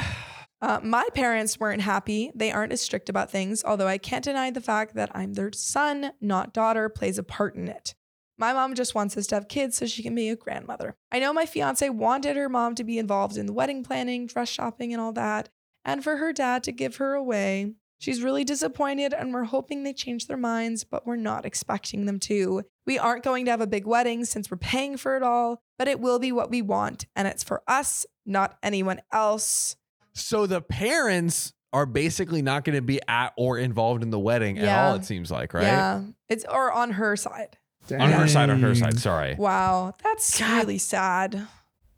Uh, 0.62 0.80
my 0.82 1.06
parents 1.14 1.60
weren't 1.60 1.82
happy. 1.82 2.30
They 2.34 2.50
aren't 2.50 2.72
as 2.72 2.80
strict 2.80 3.10
about 3.10 3.30
things, 3.30 3.62
although 3.62 3.86
I 3.86 3.98
can't 3.98 4.24
deny 4.24 4.50
the 4.50 4.62
fact 4.62 4.94
that 4.94 5.10
I'm 5.14 5.34
their 5.34 5.52
son, 5.52 6.12
not 6.22 6.54
daughter, 6.54 6.88
plays 6.88 7.18
a 7.18 7.22
part 7.22 7.54
in 7.54 7.68
it. 7.68 7.94
My 8.38 8.52
mom 8.52 8.74
just 8.74 8.94
wants 8.94 9.16
us 9.16 9.26
to 9.26 9.34
have 9.34 9.48
kids 9.48 9.76
so 9.76 9.86
she 9.86 10.02
can 10.02 10.14
be 10.14 10.30
a 10.30 10.36
grandmother. 10.36 10.96
I 11.12 11.18
know 11.18 11.32
my 11.32 11.44
fiance 11.46 11.88
wanted 11.90 12.36
her 12.36 12.48
mom 12.48 12.74
to 12.76 12.84
be 12.84 12.98
involved 12.98 13.36
in 13.36 13.46
the 13.46 13.52
wedding 13.52 13.84
planning, 13.84 14.26
dress 14.26 14.48
shopping, 14.48 14.92
and 14.92 15.02
all 15.02 15.12
that, 15.12 15.50
and 15.84 16.02
for 16.02 16.16
her 16.16 16.32
dad 16.32 16.64
to 16.64 16.72
give 16.72 16.96
her 16.96 17.12
away. 17.12 17.74
She's 17.98 18.22
really 18.22 18.44
disappointed, 18.44 19.14
and 19.14 19.32
we're 19.32 19.44
hoping 19.44 19.82
they 19.82 19.92
change 19.92 20.26
their 20.26 20.36
minds, 20.36 20.82
but 20.82 21.06
we're 21.06 21.16
not 21.16 21.46
expecting 21.46 22.06
them 22.06 22.18
to. 22.20 22.62
We 22.86 22.98
aren't 22.98 23.24
going 23.24 23.44
to 23.46 23.50
have 23.50 23.60
a 23.60 23.66
big 23.66 23.86
wedding 23.86 24.24
since 24.24 24.50
we're 24.50 24.56
paying 24.58 24.96
for 24.96 25.16
it 25.16 25.22
all, 25.22 25.62
but 25.78 25.88
it 25.88 26.00
will 26.00 26.18
be 26.18 26.32
what 26.32 26.50
we 26.50 26.60
want, 26.62 27.06
and 27.16 27.26
it's 27.26 27.42
for 27.42 27.62
us, 27.66 28.04
not 28.26 28.56
anyone 28.62 29.00
else. 29.12 29.76
So 30.14 30.46
the 30.46 30.60
parents 30.60 31.52
are 31.72 31.86
basically 31.86 32.40
not 32.42 32.62
going 32.64 32.76
to 32.76 32.82
be 32.82 33.00
at 33.08 33.32
or 33.36 33.58
involved 33.58 34.02
in 34.02 34.10
the 34.10 34.18
wedding 34.18 34.58
at 34.58 34.64
Yeah. 34.64 34.88
all, 34.88 34.94
it 34.94 35.04
seems 35.04 35.30
like, 35.30 35.54
right? 35.54 35.64
Yeah. 35.64 36.02
It's 36.28 36.44
or 36.44 36.70
on 36.72 36.92
her 36.92 37.16
side. 37.16 37.56
On 37.90 38.10
her 38.12 38.28
side, 38.28 38.48
on 38.50 38.60
her 38.60 38.74
side. 38.74 38.98
Sorry. 38.98 39.34
Wow. 39.34 39.94
That's 40.02 40.38
God. 40.38 40.58
really 40.58 40.78
sad. 40.78 41.46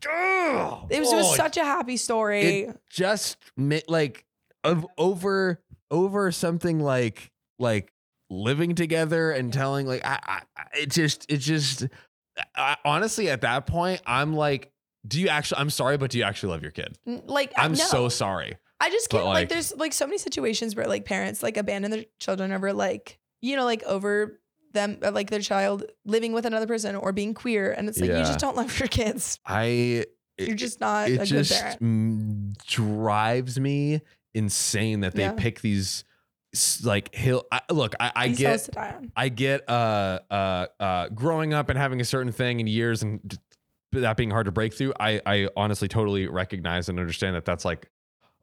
Ugh. 0.09 0.87
It 0.91 1.00
was 1.00 1.11
just 1.11 1.35
such 1.37 1.56
a 1.56 1.65
happy 1.65 1.97
story. 1.97 2.43
it 2.43 2.81
just 2.91 3.37
mi- 3.56 3.83
like 3.88 4.25
of 4.65 4.87
over 4.99 5.62
over 5.91 6.33
something 6.33 6.81
like 6.81 7.31
like 7.59 7.93
living 8.31 8.75
together 8.75 9.31
and 9.31 9.52
telling 9.52 9.87
like 9.87 10.05
I, 10.05 10.19
I 10.56 10.62
it 10.78 10.90
just 10.90 11.31
it 11.31 11.38
just 11.38 11.87
I, 12.56 12.76
honestly 12.84 13.31
at 13.31 13.43
that 13.43 13.67
point 13.67 14.02
I'm 14.06 14.34
like 14.34 14.73
do 15.06 15.20
you 15.20 15.28
actually 15.28 15.61
I'm 15.61 15.70
sorry 15.70 15.96
but 15.96 16.11
do 16.11 16.19
you 16.19 16.25
actually 16.25 16.50
love 16.52 16.62
your 16.62 16.73
kid 16.73 16.99
like 17.06 17.52
I'm 17.56 17.73
no. 17.73 17.76
so 17.76 18.08
sorry 18.08 18.56
I 18.81 18.90
just 18.90 19.08
can't 19.11 19.25
like, 19.25 19.34
like- 19.34 19.49
there's 19.49 19.75
like 19.76 19.93
so 19.93 20.06
many 20.06 20.19
situations 20.19 20.75
where 20.75 20.87
like 20.87 21.05
parents 21.05 21.43
like 21.43 21.56
abandon 21.56 21.90
their 21.93 22.05
children 22.19 22.52
over 22.52 22.73
like 22.73 23.18
you 23.42 23.54
know 23.56 23.64
like 23.64 23.83
over 23.85 24.40
them 24.73 24.99
uh, 25.02 25.12
like 25.12 25.30
their 25.30 25.40
child 25.40 25.85
living 26.04 26.33
with 26.33 26.45
another 26.45 26.66
person 26.66 26.97
or 26.97 27.12
being 27.12 27.33
queer 27.33 27.71
and 27.73 27.88
it's 27.88 28.00
like 28.00 28.11
you 28.11 28.16
just 28.18 28.38
don't 28.40 28.56
love 28.56 28.78
your 28.78 28.88
kids. 28.88 29.38
I 29.47 30.04
You're 30.37 30.54
just 30.56 30.80
not 30.80 31.09
it 31.09 31.21
a 31.21 31.25
just 31.25 31.50
good 31.52 31.59
parent. 31.61 31.83
mm, 31.83 32.66
drives 32.66 33.59
me 33.59 34.02
insane 34.35 35.00
that 35.00 35.14
they 35.14 35.23
Yeah. 35.23 35.33
pick 35.33 35.61
these 35.62 36.04
like 36.85 37.15
hill 37.15 37.45
I, 37.51 37.61
look 37.71 37.95
I, 38.01 38.13
I 38.15 38.29
get 38.29 38.39
hills 38.39 38.65
to 38.65 38.71
die 38.73 38.95
on. 38.97 39.13
I 39.17 39.29
get 39.29 39.69
uh 39.69 40.21
uh 40.31 40.67
uh 40.81 41.09
growing 41.09 41.55
up 41.55 41.69
and 41.69 41.79
having 41.79 42.01
a 42.01 42.05
certain 42.05 42.33
thing 42.33 42.61
in 42.61 42.67
years 42.67 43.03
and 43.03 43.39
that 43.93 44.17
being 44.17 44.31
hard 44.31 44.47
to 44.47 44.53
break 44.53 44.75
through. 44.75 44.93
I 44.99 45.21
I 45.25 45.49
honestly 45.57 45.89
totally 45.89 46.27
recognize 46.27 46.89
and 46.89 46.99
understand 46.99 47.37
that 47.37 47.45
that's 47.45 47.65
like 47.65 47.91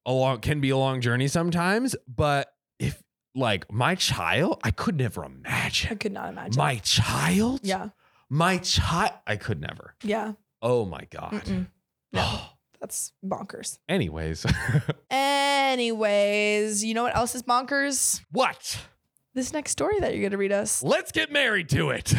a 0.05 0.11
long 0.11 0.39
can 0.39 0.61
be 0.61 0.69
a 0.69 0.77
long 0.77 1.01
journey 1.01 1.27
sometimes. 1.27 1.95
But 2.07 2.53
if 2.79 3.01
like 3.35 3.71
my 3.71 3.95
child, 3.95 4.59
I 4.63 4.71
could 4.71 4.97
never 4.97 5.23
imagine 5.25 5.91
I 5.91 5.95
could 5.95 6.11
not 6.13 6.29
imagine. 6.29 6.57
my 6.57 6.77
child. 6.77 7.61
yeah. 7.63 7.89
my 8.29 8.57
child. 8.57 9.13
I 9.27 9.35
could 9.37 9.59
never. 9.61 9.95
Yeah. 10.03 10.33
Oh 10.61 10.85
my 10.85 11.07
god. 11.09 11.67
No. 12.11 12.39
That's 12.83 13.13
bonkers. 13.25 13.79
Anyways, 13.87 14.45
Anyways, 15.09 16.83
you 16.83 16.93
know 16.93 17.03
what 17.03 17.15
else 17.15 17.33
is 17.33 17.41
bonkers? 17.41 18.19
what? 18.29 18.77
This 19.33 19.53
next 19.53 19.71
story 19.71 20.01
that 20.01 20.11
you're 20.11 20.19
going 20.19 20.31
to 20.33 20.37
read 20.37 20.51
us. 20.51 20.83
Let's 20.83 21.13
get 21.13 21.31
married 21.31 21.69
to 21.69 21.91
it. 21.91 22.13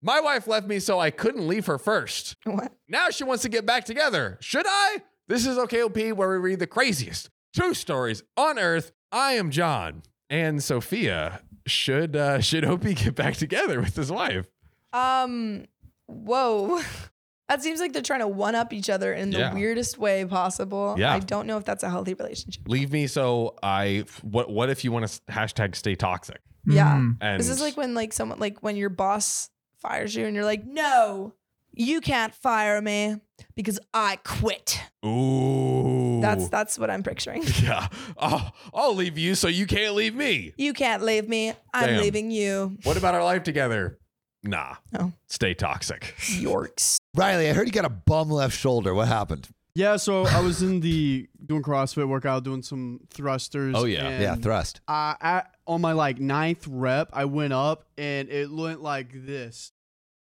My 0.00 0.18
wife 0.18 0.46
left 0.46 0.66
me 0.66 0.78
so 0.78 0.98
I 0.98 1.10
couldn't 1.10 1.46
leave 1.46 1.66
her 1.66 1.76
first. 1.76 2.36
What? 2.44 2.72
Now 2.88 3.10
she 3.10 3.22
wants 3.22 3.42
to 3.42 3.50
get 3.50 3.66
back 3.66 3.84
together. 3.84 4.38
Should 4.40 4.64
I? 4.66 5.02
This 5.28 5.44
is 5.44 5.58
OKOP 5.58 6.14
where 6.14 6.30
we 6.30 6.38
read 6.38 6.58
the 6.58 6.66
craziest 6.66 7.28
true 7.54 7.74
stories 7.74 8.22
on 8.34 8.58
earth. 8.58 8.92
I 9.12 9.32
am 9.32 9.50
John 9.50 10.04
and 10.30 10.64
Sophia. 10.64 11.42
Should 11.66 12.16
uh, 12.16 12.40
should 12.40 12.64
OP 12.64 12.80
get 12.80 13.14
back 13.14 13.34
together 13.34 13.78
with 13.78 13.94
his 13.94 14.10
wife? 14.10 14.46
Um, 14.94 15.66
whoa. 16.06 16.80
That 17.52 17.62
seems 17.62 17.80
like 17.80 17.92
they're 17.92 18.00
trying 18.00 18.20
to 18.20 18.28
one 18.28 18.54
up 18.54 18.72
each 18.72 18.88
other 18.88 19.12
in 19.12 19.28
the 19.30 19.38
Yeah. 19.40 19.52
weirdest 19.52 19.98
way 19.98 20.24
possible. 20.24 20.94
Yeah. 20.98 21.12
I 21.12 21.18
don't 21.18 21.46
know 21.46 21.58
if 21.58 21.64
that's 21.66 21.82
a 21.82 21.90
healthy 21.90 22.14
relationship. 22.14 22.62
Leave 22.66 22.90
me 22.90 23.06
so 23.06 23.56
I. 23.62 24.04
What 24.22 24.48
what 24.50 24.70
if 24.70 24.84
you 24.84 24.90
want 24.92 25.06
to 25.06 25.20
hashtag 25.30 25.76
stay 25.76 25.94
toxic? 25.94 26.40
Yeah. 26.64 26.94
Mm. 26.94 27.18
And 27.20 27.38
This 27.38 27.50
is 27.50 27.60
like 27.60 27.76
when 27.76 27.92
like 27.94 28.14
someone 28.14 28.38
like 28.38 28.62
when 28.62 28.76
your 28.76 28.88
boss 28.88 29.50
fires 29.80 30.14
you 30.14 30.24
and 30.24 30.34
you're 30.34 30.46
like, 30.46 30.64
"No, 30.64 31.34
you 31.74 32.00
can't 32.00 32.34
fire 32.34 32.80
me 32.80 33.16
because 33.54 33.78
I 33.92 34.16
quit." 34.24 34.80
ooh 35.04 36.20
That's 36.22 36.48
that's 36.48 36.78
what 36.78 36.88
I'm 36.88 37.02
picturing. 37.02 37.42
yeah. 37.62 37.88
Oh, 38.16 38.48
I'll 38.72 38.94
leave 38.94 39.18
you 39.18 39.34
so 39.34 39.48
you 39.48 39.66
can't 39.66 39.94
leave 39.94 40.14
me. 40.14 40.54
You 40.56 40.72
can't 40.72 41.02
leave 41.02 41.28
me. 41.28 41.52
I'm 41.74 41.86
Damn. 41.86 42.00
leaving 42.00 42.30
you. 42.30 42.78
What 42.84 42.96
about 42.96 43.14
our 43.14 43.24
life 43.24 43.42
together? 43.42 43.98
Nah. 44.42 44.76
No. 44.92 45.12
Stay 45.28 45.54
toxic. 45.54 46.14
Yorks. 46.28 46.98
Riley, 47.14 47.48
I 47.48 47.52
heard 47.52 47.66
you 47.66 47.72
got 47.72 47.84
a 47.84 47.88
bum 47.90 48.30
left 48.30 48.56
shoulder. 48.58 48.92
What 48.94 49.08
happened? 49.08 49.48
Yeah, 49.74 49.96
so 49.96 50.26
I 50.26 50.40
was 50.40 50.62
in 50.62 50.80
the 50.80 51.28
doing 51.46 51.62
CrossFit 51.62 52.06
workout, 52.06 52.44
doing 52.44 52.62
some 52.62 53.00
thrusters. 53.10 53.74
Oh, 53.76 53.84
yeah. 53.84 54.20
yeah, 54.20 54.34
thrust. 54.34 54.80
uh, 54.88 55.14
at, 55.20 55.54
on 55.66 55.80
my 55.80 55.92
like 55.92 56.18
ninth 56.18 56.66
rep, 56.68 57.08
I 57.12 57.24
went 57.24 57.52
up 57.54 57.84
and 57.96 58.28
it 58.28 58.50
went 58.52 58.82
like 58.82 59.08
this, 59.14 59.72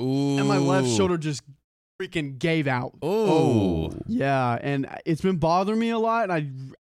Ooh. 0.01 0.37
and 0.37 0.47
my 0.49 0.57
left 0.57 0.89
shoulder 0.89 1.17
just 1.17 1.43
freaking 2.01 2.37
gave 2.39 2.67
out. 2.67 2.95
Ooh. 3.05 3.89
Yeah, 4.05 4.57
and 4.61 4.85
it's 5.05 5.21
been 5.21 5.37
bothering 5.37 5.79
me 5.79 5.91
a 5.91 5.99
lot, 5.99 6.29
and 6.29 6.33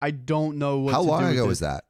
I 0.02 0.06
I 0.06 0.10
don't 0.10 0.56
know 0.58 0.78
what. 0.80 0.92
How 0.94 1.02
to 1.02 1.08
long 1.08 1.20
do 1.20 1.26
with 1.26 1.34
ago 1.34 1.44
it. 1.44 1.48
was 1.48 1.60
that? 1.60 1.84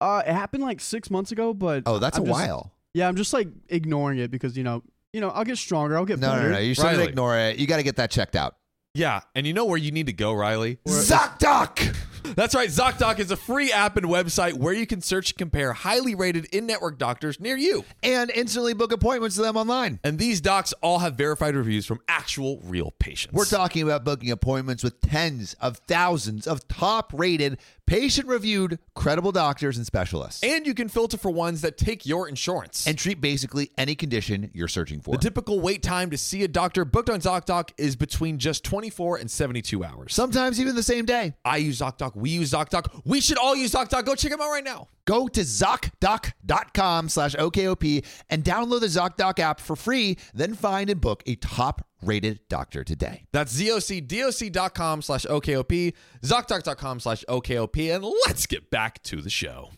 Uh, 0.00 0.22
it 0.24 0.32
happened 0.32 0.62
like 0.62 0.80
six 0.80 1.10
months 1.10 1.32
ago, 1.32 1.52
but 1.52 1.82
Oh, 1.86 1.98
that's 1.98 2.16
I'm 2.18 2.24
a 2.24 2.26
just- 2.26 2.40
while. 2.40 2.72
Yeah, 2.94 3.08
I'm 3.08 3.16
just 3.16 3.32
like 3.32 3.48
ignoring 3.68 4.18
it 4.18 4.30
because 4.30 4.56
you 4.56 4.64
know, 4.64 4.82
you 5.12 5.20
know, 5.20 5.30
I'll 5.30 5.44
get 5.44 5.58
stronger, 5.58 5.96
I'll 5.96 6.04
get 6.04 6.18
No, 6.18 6.30
better. 6.30 6.48
no, 6.48 6.54
no. 6.54 6.58
You 6.58 6.74
shouldn't 6.74 6.96
Riley. 6.98 7.08
ignore 7.08 7.38
it. 7.38 7.58
You 7.58 7.66
got 7.66 7.78
to 7.78 7.82
get 7.82 7.96
that 7.96 8.10
checked 8.10 8.36
out. 8.36 8.56
Yeah, 8.94 9.20
and 9.34 9.46
you 9.46 9.54
know 9.54 9.64
where 9.64 9.78
you 9.78 9.90
need 9.90 10.06
to 10.06 10.12
go, 10.12 10.32
Riley? 10.34 10.78
ZocDoc. 10.86 11.96
That's 12.22 12.54
right. 12.54 12.68
ZocDoc 12.68 13.18
is 13.18 13.30
a 13.30 13.36
free 13.36 13.72
app 13.72 13.96
and 13.96 14.06
website 14.06 14.54
where 14.54 14.72
you 14.72 14.86
can 14.86 15.00
search 15.00 15.32
and 15.32 15.38
compare 15.38 15.72
highly 15.72 16.14
rated 16.14 16.46
in-network 16.46 16.98
doctors 16.98 17.40
near 17.40 17.56
you. 17.56 17.84
And 18.02 18.30
instantly 18.30 18.74
book 18.74 18.92
appointments 18.92 19.36
to 19.36 19.42
them 19.42 19.56
online. 19.56 20.00
And 20.04 20.18
these 20.18 20.40
docs 20.40 20.72
all 20.82 21.00
have 21.00 21.14
verified 21.14 21.54
reviews 21.54 21.86
from 21.86 22.00
actual 22.08 22.60
real 22.64 22.92
patients. 22.98 23.34
We're 23.34 23.44
talking 23.44 23.82
about 23.82 24.04
booking 24.04 24.30
appointments 24.30 24.82
with 24.82 25.00
tens 25.00 25.54
of 25.60 25.78
thousands 25.78 26.46
of 26.46 26.66
top 26.68 27.12
rated, 27.14 27.58
patient 27.86 28.28
reviewed, 28.28 28.78
credible 28.94 29.32
doctors 29.32 29.76
and 29.76 29.84
specialists. 29.84 30.42
and 30.42 30.66
you 30.66 30.74
can 30.74 30.88
filter 30.88 31.16
for 31.16 31.30
ones 31.30 31.60
that 31.62 31.76
take 31.76 32.06
your 32.06 32.28
insurance. 32.28 32.86
And 32.86 32.96
treat 32.96 33.20
basically 33.20 33.70
any 33.76 33.94
condition 33.94 34.50
you're 34.54 34.68
searching 34.68 35.00
for. 35.00 35.12
the 35.12 35.18
typical 35.18 35.60
wait 35.60 35.82
time 35.82 36.10
to 36.10 36.18
see 36.18 36.42
a 36.44 36.48
doctor 36.48 36.84
booked 36.84 37.10
on 37.10 37.20
ZocDoc 37.20 37.70
is 37.76 37.96
between 37.96 38.38
just 38.38 38.64
24 38.64 39.18
and 39.18 39.30
72 39.30 39.84
hours. 39.84 40.14
Sometimes 40.14 40.60
even 40.60 40.74
the 40.74 40.82
same 40.82 41.04
day. 41.04 41.34
I 41.44 41.58
use 41.58 41.80
ZocDoc. 41.80 42.11
We 42.14 42.30
use 42.30 42.52
ZocDoc. 42.52 43.02
We 43.04 43.20
should 43.20 43.38
all 43.38 43.56
use 43.56 43.72
ZocDoc. 43.72 44.04
Go 44.04 44.14
check 44.14 44.30
them 44.30 44.40
out 44.40 44.50
right 44.50 44.64
now. 44.64 44.88
Go 45.04 45.28
to 45.28 45.40
ZocDoc.com 45.40 47.08
slash 47.08 47.34
OKOP 47.34 48.04
and 48.30 48.44
download 48.44 48.80
the 48.80 48.86
ZocDoc 48.86 49.38
app 49.38 49.60
for 49.60 49.76
free. 49.76 50.18
Then 50.34 50.54
find 50.54 50.90
and 50.90 51.00
book 51.00 51.22
a 51.26 51.34
top 51.36 51.86
rated 52.02 52.40
doctor 52.48 52.84
today. 52.84 53.24
That's 53.32 53.52
zocdoc.com 53.58 55.02
slash 55.02 55.24
OKOP, 55.26 55.94
ZocDoc.com 56.22 57.00
slash 57.00 57.24
OKOP, 57.28 57.94
and 57.94 58.04
let's 58.26 58.46
get 58.46 58.70
back 58.70 59.02
to 59.04 59.20
the 59.20 59.30
show. 59.30 59.70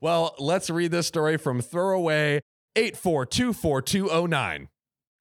Well, 0.00 0.34
let's 0.38 0.70
read 0.70 0.90
this 0.90 1.06
story 1.06 1.36
from 1.36 1.60
Throwaway 1.60 2.40
84242009. 2.76 4.68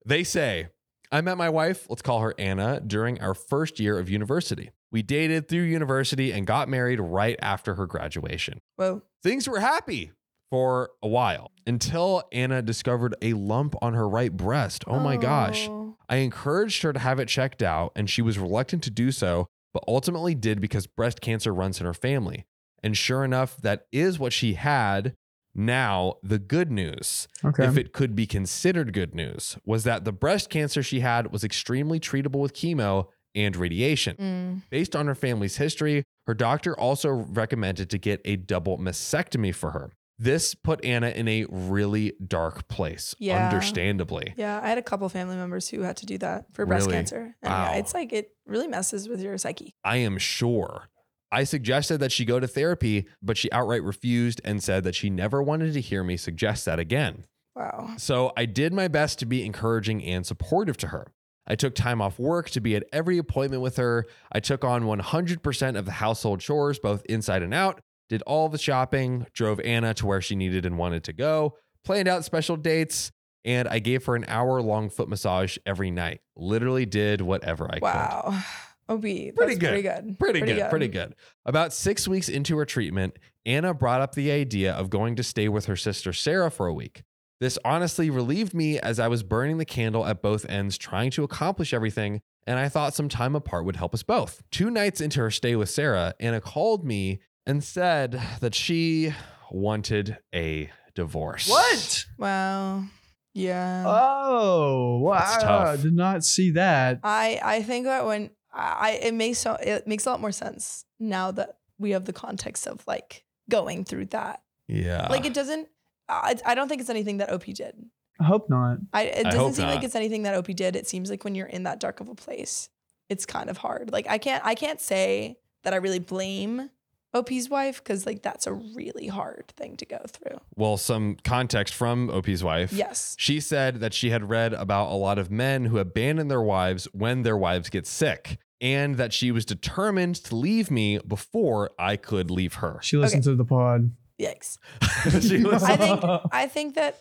They 0.05 0.23
say, 0.23 0.67
I 1.11 1.21
met 1.21 1.37
my 1.37 1.49
wife, 1.49 1.85
let's 1.89 2.01
call 2.01 2.21
her 2.21 2.33
Anna, 2.37 2.81
during 2.85 3.21
our 3.21 3.33
first 3.33 3.79
year 3.79 3.97
of 3.99 4.09
university. 4.09 4.71
We 4.93 5.01
dated 5.01 5.49
through 5.49 5.63
university 5.63 6.31
and 6.31 6.47
got 6.47 6.69
married 6.69 7.01
right 7.01 7.37
after 7.41 7.75
her 7.75 7.85
graduation. 7.87 8.59
Well, 8.77 9.01
Things 9.23 9.47
were 9.47 9.59
happy 9.61 10.11
for 10.51 10.91
a 11.01 11.07
while 11.07 11.51
until 11.65 12.23
Anna 12.31 12.61
discovered 12.61 13.15
a 13.21 13.33
lump 13.33 13.73
on 13.81 13.93
her 13.93 14.07
right 14.07 14.31
breast. 14.35 14.83
Oh 14.85 14.99
my 14.99 15.17
gosh. 15.17 15.67
Oh. 15.69 15.95
I 16.09 16.17
encouraged 16.17 16.83
her 16.83 16.91
to 16.93 16.99
have 16.99 17.19
it 17.19 17.27
checked 17.29 17.63
out, 17.63 17.93
and 17.95 18.09
she 18.09 18.21
was 18.21 18.37
reluctant 18.37 18.83
to 18.83 18.91
do 18.91 19.11
so, 19.11 19.47
but 19.73 19.83
ultimately 19.87 20.35
did 20.35 20.59
because 20.61 20.85
breast 20.87 21.21
cancer 21.21 21.53
runs 21.53 21.79
in 21.79 21.85
her 21.85 21.93
family. 21.93 22.45
And 22.83 22.95
sure 22.97 23.23
enough, 23.23 23.57
that 23.61 23.87
is 23.91 24.19
what 24.19 24.33
she 24.33 24.53
had. 24.55 25.15
Now, 25.55 26.15
the 26.21 26.37
good 26.39 26.71
news, 26.71 27.27
Okay. 27.45 27.65
if 27.65 27.77
it 27.77 27.93
could 27.93 28.15
be 28.15 28.25
considered 28.27 28.91
good 28.91 29.15
news, 29.15 29.57
was 29.65 29.85
that 29.85 30.03
the 30.03 30.11
breast 30.11 30.49
cancer 30.49 30.83
she 30.83 30.99
had 30.99 31.31
was 31.31 31.43
extremely 31.43 31.99
treatable 31.99 32.39
with 32.41 32.53
chemo 32.53 33.07
and 33.35 33.55
radiation. 33.55 34.15
Mm. 34.17 34.61
Based 34.69 34.95
on 34.95 35.07
her 35.07 35.15
family's 35.15 35.57
history, 35.57 36.03
her 36.27 36.33
doctor 36.33 36.77
also 36.79 37.09
recommended 37.09 37.89
to 37.89 37.97
get 37.97 38.21
a 38.25 38.35
double 38.35 38.77
mastectomy 38.77 39.53
for 39.53 39.71
her. 39.71 39.91
This 40.19 40.53
put 40.55 40.83
Anna 40.85 41.09
in 41.09 41.27
a 41.27 41.45
really 41.49 42.13
dark 42.25 42.67
place, 42.67 43.15
Yeah. 43.19 43.49
understandably. 43.49 44.33
Yeah, 44.37 44.59
I 44.63 44.69
had 44.69 44.77
a 44.77 44.83
couple 44.83 45.09
family 45.09 45.35
members 45.35 45.69
who 45.69 45.81
had 45.81 45.97
to 45.97 46.05
do 46.05 46.17
that 46.19 46.45
for 46.53 46.65
breast 46.65 46.85
Really? 46.85 46.97
cancer. 46.97 47.35
And 47.41 47.51
Wow. 47.51 47.71
yeah, 47.71 47.77
it's 47.79 47.93
like 47.93 48.13
it 48.13 48.29
really 48.45 48.67
messes 48.67 49.09
with 49.09 49.21
your 49.21 49.37
psyche. 49.37 49.73
I 49.83 49.97
am 49.97 50.17
sure. 50.19 50.89
I 51.31 51.45
suggested 51.45 51.97
that 51.97 52.11
she 52.11 52.25
go 52.25 52.39
to 52.39 52.47
therapy, 52.47 53.07
but 53.23 53.37
she 53.37 53.51
outright 53.51 53.81
refused 53.81 54.39
and 54.45 54.61
said 54.63 54.83
that 54.83 54.93
she 54.93 55.09
never 55.09 55.41
wanted 55.41 55.73
to 55.73 55.81
hear 55.81 56.03
me 56.03 56.15
suggest 56.15 56.63
that 56.65 56.77
again. 56.77 57.25
Wow. 57.55 57.95
So 57.97 58.31
I 58.37 58.45
did 58.45 58.71
my 58.71 58.87
best 58.87 59.17
to 59.19 59.25
be 59.25 59.43
encouraging 59.43 60.03
and 60.03 60.25
supportive 60.27 60.77
to 60.77 60.87
her. 60.89 61.07
I 61.47 61.55
took 61.55 61.75
time 61.75 62.01
off 62.01 62.19
work 62.19 62.49
to 62.51 62.61
be 62.61 62.75
at 62.75 62.85
every 62.93 63.17
appointment 63.17 63.61
with 63.61 63.77
her. 63.77 64.05
I 64.31 64.39
took 64.39 64.63
on 64.63 64.83
100% 64.83 65.77
of 65.77 65.85
the 65.85 65.91
household 65.91 66.39
chores, 66.39 66.79
both 66.79 67.03
inside 67.05 67.43
and 67.43 67.53
out, 67.53 67.81
did 68.09 68.21
all 68.23 68.49
the 68.49 68.57
shopping, 68.57 69.25
drove 69.33 69.59
Anna 69.61 69.93
to 69.95 70.05
where 70.05 70.21
she 70.21 70.35
needed 70.35 70.65
and 70.65 70.77
wanted 70.77 71.03
to 71.05 71.13
go, 71.13 71.57
planned 71.83 72.07
out 72.07 72.23
special 72.23 72.55
dates, 72.55 73.11
and 73.45 73.67
I 73.67 73.79
gave 73.79 74.05
her 74.05 74.15
an 74.15 74.25
hour 74.27 74.61
long 74.61 74.89
foot 74.89 75.09
massage 75.09 75.57
every 75.65 75.91
night. 75.91 76.21
Literally 76.35 76.85
did 76.85 77.21
whatever 77.21 77.67
I 77.69 77.73
could. 77.75 77.81
Wow. 77.81 78.23
Oh, 78.25 78.95
OB. 78.95 79.01
Pretty 79.01 79.55
good. 79.55 79.69
Pretty 79.69 79.81
good. 79.81 80.19
Pretty, 80.19 80.39
good, 80.41 80.69
Pretty 80.69 80.87
good. 80.87 81.15
About 81.45 81.73
six 81.73 82.07
weeks 82.07 82.29
into 82.29 82.57
her 82.57 82.65
treatment, 82.65 83.17
Anna 83.45 83.73
brought 83.73 84.01
up 84.01 84.15
the 84.15 84.31
idea 84.31 84.73
of 84.73 84.89
going 84.89 85.15
to 85.15 85.23
stay 85.23 85.49
with 85.49 85.65
her 85.65 85.75
sister 85.75 86.13
Sarah 86.13 86.51
for 86.51 86.67
a 86.67 86.73
week. 86.73 87.03
This 87.39 87.57
honestly 87.65 88.09
relieved 88.09 88.53
me 88.53 88.79
as 88.79 88.99
I 88.99 89.07
was 89.07 89.23
burning 89.23 89.57
the 89.57 89.65
candle 89.65 90.05
at 90.05 90.21
both 90.21 90.45
ends, 90.49 90.77
trying 90.77 91.11
to 91.11 91.23
accomplish 91.23 91.73
everything, 91.73 92.21
and 92.47 92.57
I 92.59 92.69
thought 92.69 92.93
some 92.93 93.09
time 93.09 93.35
apart 93.35 93.65
would 93.65 93.75
help 93.75 93.93
us 93.93 94.03
both. 94.03 94.41
Two 94.51 94.69
nights 94.69 95.01
into 95.01 95.19
her 95.19 95.31
stay 95.31 95.55
with 95.55 95.69
Sarah, 95.69 96.13
Anna 96.19 96.39
called 96.39 96.85
me 96.85 97.19
and 97.45 97.63
said 97.63 98.21
that 98.39 98.55
she 98.55 99.13
wanted 99.51 100.17
a 100.33 100.71
divorce. 100.95 101.49
What? 101.49 102.05
Wow. 102.17 102.85
Yeah. 103.33 103.83
Oh, 103.87 104.99
wow! 104.99 105.17
That's 105.17 105.37
I 105.37 105.47
tough. 105.47 105.81
did 105.81 105.93
not 105.95 106.23
see 106.23 106.51
that. 106.51 106.99
I 107.03 107.39
I 107.43 107.61
think 107.63 107.85
that 107.85 108.05
when 108.05 108.29
I 108.53 108.99
it 109.01 109.13
makes 109.15 109.39
so 109.39 109.53
it 109.55 109.87
makes 109.87 110.05
a 110.05 110.11
lot 110.11 110.21
more 110.21 110.31
sense 110.31 110.85
now 110.99 111.31
that 111.31 111.57
we 111.79 111.91
have 111.91 112.05
the 112.05 112.13
context 112.13 112.67
of 112.67 112.83
like 112.85 113.25
going 113.49 113.85
through 113.85 114.05
that. 114.07 114.43
Yeah. 114.67 115.07
like 115.09 115.25
it 115.25 115.33
doesn't. 115.33 115.67
I, 116.09 116.35
I 116.45 116.55
don't 116.55 116.67
think 116.67 116.81
it's 116.81 116.89
anything 116.89 117.17
that 117.17 117.31
OP 117.31 117.45
did. 117.45 117.75
I 118.19 118.25
hope 118.25 118.49
not. 118.49 118.77
I 118.93 119.03
it 119.03 119.23
doesn't 119.23 119.39
hope 119.39 119.53
seem 119.53 119.67
like 119.67 119.83
it's 119.83 119.95
anything 119.95 120.23
that 120.23 120.35
OP 120.35 120.47
did. 120.47 120.75
It 120.75 120.87
seems 120.87 121.09
like 121.09 121.23
when 121.23 121.35
you're 121.35 121.47
in 121.47 121.63
that 121.63 121.79
dark 121.79 121.99
of 121.99 122.09
a 122.09 122.15
place, 122.15 122.69
it's 123.09 123.25
kind 123.25 123.49
of 123.49 123.57
hard. 123.57 123.91
Like 123.91 124.07
I 124.09 124.17
can't 124.17 124.45
I 124.45 124.55
can't 124.55 124.79
say 124.79 125.37
that 125.63 125.73
I 125.73 125.77
really 125.77 125.99
blame 125.99 126.69
OP's 127.13 127.49
wife 127.49 127.83
because 127.83 128.05
like 128.05 128.21
that's 128.21 128.47
a 128.47 128.53
really 128.53 129.07
hard 129.07 129.45
thing 129.55 129.77
to 129.77 129.85
go 129.85 129.99
through. 130.07 130.37
well, 130.55 130.77
some 130.77 131.17
context 131.23 131.73
from 131.73 132.09
OP's 132.09 132.43
wife. 132.43 132.73
Yes. 132.73 133.15
She 133.19 133.39
said 133.39 133.79
that 133.81 133.93
she 133.93 134.09
had 134.09 134.29
read 134.29 134.53
about 134.53 134.91
a 134.91 134.95
lot 134.95 135.17
of 135.19 135.29
men 135.29 135.65
who 135.65 135.77
abandon 135.77 136.27
their 136.27 136.41
wives 136.41 136.85
when 136.91 137.21
their 137.23 137.37
wives 137.37 137.69
get 137.69 137.85
sick, 137.85 138.37
and 138.61 138.95
that 138.97 139.13
she 139.13 139.31
was 139.31 139.45
determined 139.45 140.15
to 140.15 140.35
leave 140.35 140.71
me 140.71 140.97
before 140.99 141.69
I 141.77 141.97
could 141.97 142.31
leave 142.31 142.55
her. 142.55 142.79
She 142.81 142.97
listened 142.97 143.23
to 143.23 143.35
the 143.35 143.45
pod. 143.45 143.91
Yikes. 144.21 144.57
She 145.21 145.43
was- 145.43 145.63
I 145.63 145.75
think 145.75 146.01
I 146.31 146.47
think 146.47 146.75
that 146.75 146.99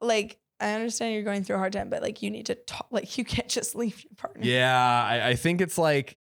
like 0.00 0.38
I 0.60 0.72
understand 0.74 1.14
you're 1.14 1.22
going 1.24 1.44
through 1.44 1.56
a 1.56 1.58
hard 1.58 1.72
time, 1.72 1.90
but 1.90 2.00
like 2.02 2.22
you 2.22 2.30
need 2.30 2.46
to 2.46 2.54
talk. 2.54 2.86
Like 2.90 3.18
you 3.18 3.24
can't 3.24 3.48
just 3.48 3.74
leave 3.74 4.02
your 4.04 4.12
partner. 4.16 4.42
yeah, 4.44 5.04
I, 5.04 5.30
I 5.30 5.34
think 5.34 5.60
it's 5.60 5.76
like, 5.78 6.16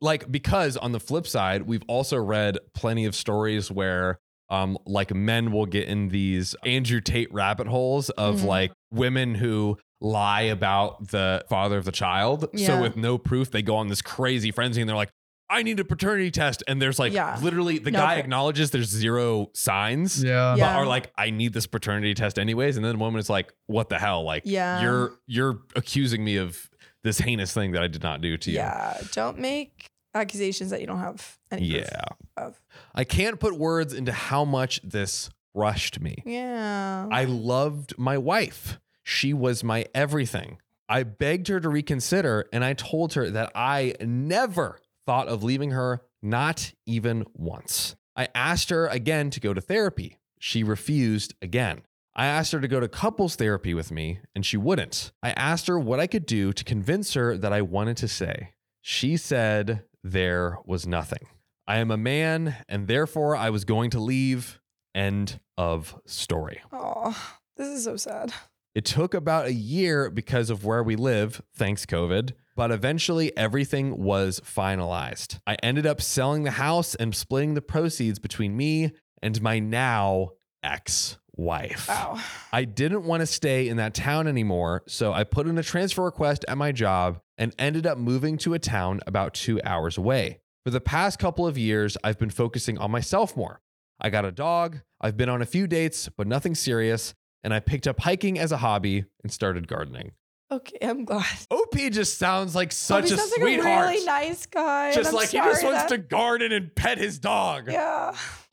like 0.00 0.30
because 0.30 0.76
on 0.76 0.92
the 0.92 1.00
flip 1.00 1.26
side, 1.26 1.62
we've 1.62 1.84
also 1.88 2.16
read 2.18 2.58
plenty 2.74 3.04
of 3.04 3.14
stories 3.14 3.70
where. 3.70 4.18
Um, 4.50 4.78
like 4.86 5.14
men 5.14 5.52
will 5.52 5.66
get 5.66 5.88
in 5.88 6.08
these 6.08 6.54
Andrew 6.64 7.02
Tate 7.02 7.30
rabbit 7.34 7.66
holes 7.66 8.08
of 8.08 8.36
Mhm. 8.40 8.44
like 8.46 8.72
women 8.90 9.34
who 9.34 9.76
lie 10.00 10.40
about 10.40 11.08
the 11.08 11.44
father 11.50 11.76
of 11.76 11.84
the 11.84 11.92
child. 11.92 12.48
So 12.56 12.80
with 12.80 12.96
no 12.96 13.18
proof, 13.18 13.50
they 13.50 13.60
go 13.60 13.76
on 13.76 13.88
this 13.88 14.00
crazy 14.00 14.50
frenzy 14.50 14.80
and 14.80 14.88
they're 14.88 14.96
like, 14.96 15.10
I 15.50 15.62
need 15.62 15.80
a 15.80 15.84
paternity 15.84 16.30
test. 16.30 16.62
And 16.68 16.80
there's 16.80 16.98
like 16.98 17.12
Yeah. 17.12 17.38
literally 17.42 17.78
the 17.78 17.90
No 17.90 17.98
guy 18.00 18.14
proof. 18.14 18.24
acknowledges 18.24 18.70
there's 18.70 18.88
zero 18.90 19.50
signs. 19.54 20.22
Yeah. 20.22 20.52
But 20.52 20.58
Yeah. 20.58 20.76
are 20.76 20.86
like, 20.86 21.10
I 21.16 21.30
need 21.30 21.52
this 21.54 21.66
paternity 21.66 22.14
test 22.14 22.38
anyways. 22.38 22.76
And 22.76 22.84
then 22.84 22.92
the 22.92 22.98
woman 22.98 23.18
is 23.18 23.30
like, 23.30 23.52
what 23.66 23.88
the 23.88 23.98
hell? 23.98 24.24
Like 24.24 24.42
Yeah. 24.44 24.82
you're 24.82 25.12
you're 25.26 25.60
accusing 25.76 26.24
me 26.24 26.36
of 26.36 26.68
this 27.04 27.18
heinous 27.18 27.52
thing 27.54 27.72
that 27.72 27.82
I 27.82 27.86
did 27.86 28.02
not 28.02 28.20
do 28.20 28.36
to 28.36 28.50
you. 28.50 28.56
Yeah. 28.56 28.98
Don't 29.12 29.38
make 29.38 29.88
accusations 30.14 30.70
that 30.70 30.80
you 30.80 30.86
don't 30.86 30.98
have 30.98 31.38
any 31.50 31.70
proof 31.70 31.86
Yeah. 31.92 32.04
of. 32.44 32.60
I 32.94 33.04
can't 33.04 33.38
put 33.40 33.56
words 33.56 33.92
into 33.94 34.12
how 34.12 34.44
much 34.44 34.80
this 34.82 35.30
rushed 35.54 36.00
me. 36.00 36.22
Yeah. 36.26 37.08
I 37.10 37.24
loved 37.24 37.96
my 37.98 38.18
wife. 38.18 38.78
She 39.02 39.32
was 39.32 39.64
my 39.64 39.86
everything. 39.94 40.58
I 40.88 41.02
begged 41.04 41.48
her 41.48 41.60
to 41.60 41.68
reconsider 41.68 42.46
and 42.52 42.64
I 42.64 42.72
told 42.74 43.14
her 43.14 43.30
that 43.30 43.52
I 43.54 43.94
never 44.00 44.78
thought 45.08 45.26
of 45.28 45.42
leaving 45.42 45.70
her 45.70 46.02
Not 46.20 46.74
even 46.84 47.24
once. 47.32 47.96
I 48.14 48.28
asked 48.34 48.68
her 48.68 48.88
again 48.88 49.30
to 49.30 49.40
go 49.40 49.54
to 49.54 49.60
therapy. 49.60 50.18
She 50.38 50.62
refused 50.62 51.34
again. 51.40 51.80
I 52.14 52.26
asked 52.26 52.52
her 52.52 52.60
to 52.60 52.68
go 52.68 52.78
to 52.78 52.88
couples 52.88 53.34
therapy 53.34 53.72
with 53.72 53.90
me, 53.90 54.18
and 54.34 54.44
she 54.44 54.58
wouldn't. 54.58 55.12
I 55.22 55.30
asked 55.30 55.66
her 55.68 55.78
what 55.78 55.98
I 55.98 56.08
could 56.08 56.26
do 56.26 56.52
to 56.52 56.62
convince 56.62 57.14
her 57.14 57.38
that 57.38 57.54
I 57.54 57.62
wanted 57.62 57.96
to 57.98 58.08
say. 58.08 58.52
She 58.82 59.16
said 59.16 59.84
there 60.04 60.58
was 60.66 60.86
nothing. 60.86 61.26
I 61.66 61.78
am 61.78 61.90
a 61.90 61.96
man, 61.96 62.56
and 62.68 62.86
therefore 62.86 63.34
I 63.34 63.48
was 63.48 63.64
going 63.64 63.88
to 63.92 64.00
leave. 64.00 64.60
End 64.94 65.40
of 65.56 65.98
story. 66.04 66.60
Oh, 66.70 67.16
this 67.56 67.68
is 67.68 67.84
so 67.84 67.96
sad. 67.96 68.34
It 68.78 68.84
took 68.84 69.12
about 69.12 69.46
a 69.46 69.52
year 69.52 70.08
because 70.08 70.50
of 70.50 70.64
where 70.64 70.84
we 70.84 70.94
live, 70.94 71.42
thanks 71.52 71.84
COVID, 71.84 72.34
but 72.54 72.70
eventually 72.70 73.36
everything 73.36 74.00
was 74.00 74.38
finalized. 74.38 75.40
I 75.48 75.56
ended 75.64 75.84
up 75.84 76.00
selling 76.00 76.44
the 76.44 76.52
house 76.52 76.94
and 76.94 77.12
splitting 77.12 77.54
the 77.54 77.60
proceeds 77.60 78.20
between 78.20 78.56
me 78.56 78.92
and 79.20 79.42
my 79.42 79.58
now 79.58 80.28
ex 80.62 81.18
wife. 81.32 81.88
Wow. 81.88 82.20
I 82.52 82.66
didn't 82.66 83.02
want 83.02 83.22
to 83.22 83.26
stay 83.26 83.66
in 83.66 83.78
that 83.78 83.94
town 83.94 84.28
anymore, 84.28 84.84
so 84.86 85.12
I 85.12 85.24
put 85.24 85.48
in 85.48 85.58
a 85.58 85.64
transfer 85.64 86.04
request 86.04 86.44
at 86.46 86.56
my 86.56 86.70
job 86.70 87.18
and 87.36 87.52
ended 87.58 87.84
up 87.84 87.98
moving 87.98 88.38
to 88.38 88.54
a 88.54 88.60
town 88.60 89.00
about 89.08 89.34
two 89.34 89.60
hours 89.64 89.98
away. 89.98 90.38
For 90.62 90.70
the 90.70 90.80
past 90.80 91.18
couple 91.18 91.48
of 91.48 91.58
years, 91.58 91.96
I've 92.04 92.20
been 92.20 92.30
focusing 92.30 92.78
on 92.78 92.92
myself 92.92 93.36
more. 93.36 93.60
I 94.00 94.10
got 94.10 94.24
a 94.24 94.30
dog, 94.30 94.82
I've 95.00 95.16
been 95.16 95.28
on 95.28 95.42
a 95.42 95.46
few 95.46 95.66
dates, 95.66 96.08
but 96.16 96.28
nothing 96.28 96.54
serious, 96.54 97.12
and 97.44 97.52
I 97.54 97.60
picked 97.60 97.86
up 97.86 98.00
hiking 98.00 98.38
as 98.38 98.52
a 98.52 98.56
hobby 98.58 99.04
and 99.22 99.32
started 99.32 99.68
gardening. 99.68 100.12
Okay, 100.50 100.78
I'm 100.80 101.04
glad. 101.04 101.26
OP 101.50 101.74
just 101.90 102.16
sounds 102.18 102.54
like 102.54 102.72
such 102.72 103.04
Bobby 103.04 103.14
a 103.14 103.16
sounds 103.18 103.30
like 103.32 103.40
sweetheart. 103.40 103.84
a 103.86 103.90
really 103.90 104.04
nice 104.06 104.46
guy. 104.46 104.92
just 104.94 105.12
like 105.12 105.28
he 105.28 105.36
just 105.38 105.62
wants 105.62 105.80
that- 105.82 105.88
to 105.90 105.98
garden 105.98 106.52
and 106.52 106.74
pet 106.74 106.96
his 106.98 107.18
dog. 107.18 107.70
Yeah. 107.70 108.14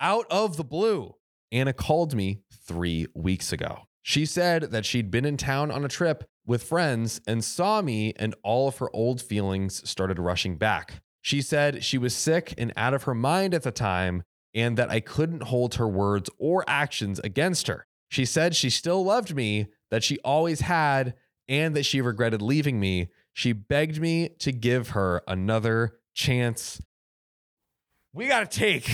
Out 0.00 0.26
of 0.30 0.56
the 0.56 0.64
blue, 0.64 1.14
Anna 1.50 1.72
called 1.72 2.14
me 2.14 2.42
three 2.52 3.06
weeks 3.14 3.52
ago. 3.52 3.82
She 4.02 4.24
said 4.24 4.70
that 4.70 4.86
she'd 4.86 5.10
been 5.10 5.24
in 5.24 5.36
town 5.36 5.70
on 5.72 5.84
a 5.84 5.88
trip 5.88 6.24
with 6.46 6.62
friends 6.62 7.20
and 7.26 7.42
saw 7.44 7.82
me, 7.82 8.12
and 8.16 8.34
all 8.44 8.68
of 8.68 8.78
her 8.78 8.88
old 8.94 9.20
feelings 9.20 9.88
started 9.88 10.18
rushing 10.20 10.56
back. 10.56 11.02
She 11.22 11.42
said 11.42 11.82
she 11.82 11.98
was 11.98 12.14
sick 12.14 12.54
and 12.56 12.72
out 12.76 12.94
of 12.94 13.02
her 13.02 13.14
mind 13.14 13.52
at 13.52 13.64
the 13.64 13.72
time, 13.72 14.22
and 14.54 14.76
that 14.78 14.90
I 14.90 15.00
couldn't 15.00 15.42
hold 15.44 15.74
her 15.74 15.88
words 15.88 16.30
or 16.38 16.62
actions 16.68 17.18
against 17.24 17.66
her. 17.66 17.86
She 18.08 18.24
said 18.24 18.54
she 18.56 18.70
still 18.70 19.04
loved 19.04 19.34
me, 19.34 19.66
that 19.90 20.02
she 20.04 20.18
always 20.20 20.60
had, 20.60 21.14
and 21.48 21.74
that 21.76 21.84
she 21.84 22.00
regretted 22.00 22.42
leaving 22.42 22.78
me. 22.80 23.08
She 23.32 23.52
begged 23.52 24.00
me 24.00 24.30
to 24.40 24.52
give 24.52 24.90
her 24.90 25.22
another 25.28 25.98
chance. 26.14 26.80
We 28.12 28.28
got 28.28 28.50
to 28.50 28.58
take 28.58 28.90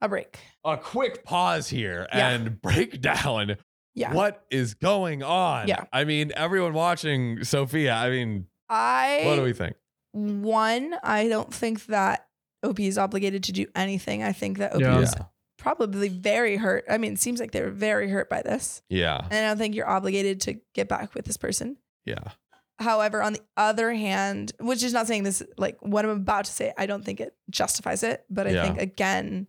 A 0.00 0.08
break. 0.08 0.38
a 0.64 0.76
quick 0.76 1.24
pause 1.24 1.68
here 1.68 2.06
Yeah. 2.12 2.28
and 2.30 2.60
break 2.60 3.00
down 3.00 3.56
Yeah. 3.94 4.14
what 4.14 4.44
is 4.50 4.74
going 4.74 5.22
on. 5.22 5.68
Yeah. 5.68 5.84
I 5.92 6.04
mean, 6.04 6.32
everyone 6.34 6.72
watching 6.72 7.44
Sophia, 7.44 7.94
I 7.94 8.08
mean, 8.10 8.46
I 8.68 9.22
what 9.26 9.36
do 9.36 9.42
we 9.42 9.52
think? 9.52 9.76
one, 10.12 10.94
I 11.02 11.28
don't 11.28 11.52
think 11.52 11.86
that 11.86 12.26
OP 12.62 12.80
is 12.80 12.96
obligated 12.96 13.42
to 13.44 13.52
do 13.52 13.66
anything. 13.74 14.22
I 14.22 14.32
think 14.32 14.58
that 14.58 14.74
OP 14.74 14.80
Yeah. 14.80 15.00
is 15.00 15.14
probably 15.62 16.08
very 16.08 16.56
hurt. 16.56 16.84
I 16.90 16.98
mean, 16.98 17.12
it 17.12 17.20
seems 17.20 17.38
like 17.38 17.52
they're 17.52 17.70
very 17.70 18.10
hurt 18.10 18.28
by 18.28 18.42
this. 18.42 18.82
Yeah. 18.88 19.20
And 19.30 19.46
I 19.46 19.48
don't 19.48 19.58
think 19.58 19.76
you're 19.76 19.88
obligated 19.88 20.40
to 20.42 20.54
get 20.74 20.88
back 20.88 21.14
with 21.14 21.24
this 21.24 21.36
person. 21.36 21.76
Yeah. 22.04 22.32
However, 22.80 23.22
on 23.22 23.32
the 23.34 23.42
other 23.56 23.92
hand, 23.92 24.50
which 24.58 24.82
is 24.82 24.92
not 24.92 25.06
saying 25.06 25.22
this, 25.22 25.40
like 25.56 25.78
what 25.80 26.04
I'm 26.04 26.10
about 26.10 26.46
to 26.46 26.52
say, 26.52 26.72
I 26.76 26.86
don't 26.86 27.04
think 27.04 27.20
it 27.20 27.36
justifies 27.48 28.02
it. 28.02 28.24
But 28.28 28.48
I 28.48 28.50
Yeah. 28.50 28.64
think, 28.64 28.80
again, 28.80 29.46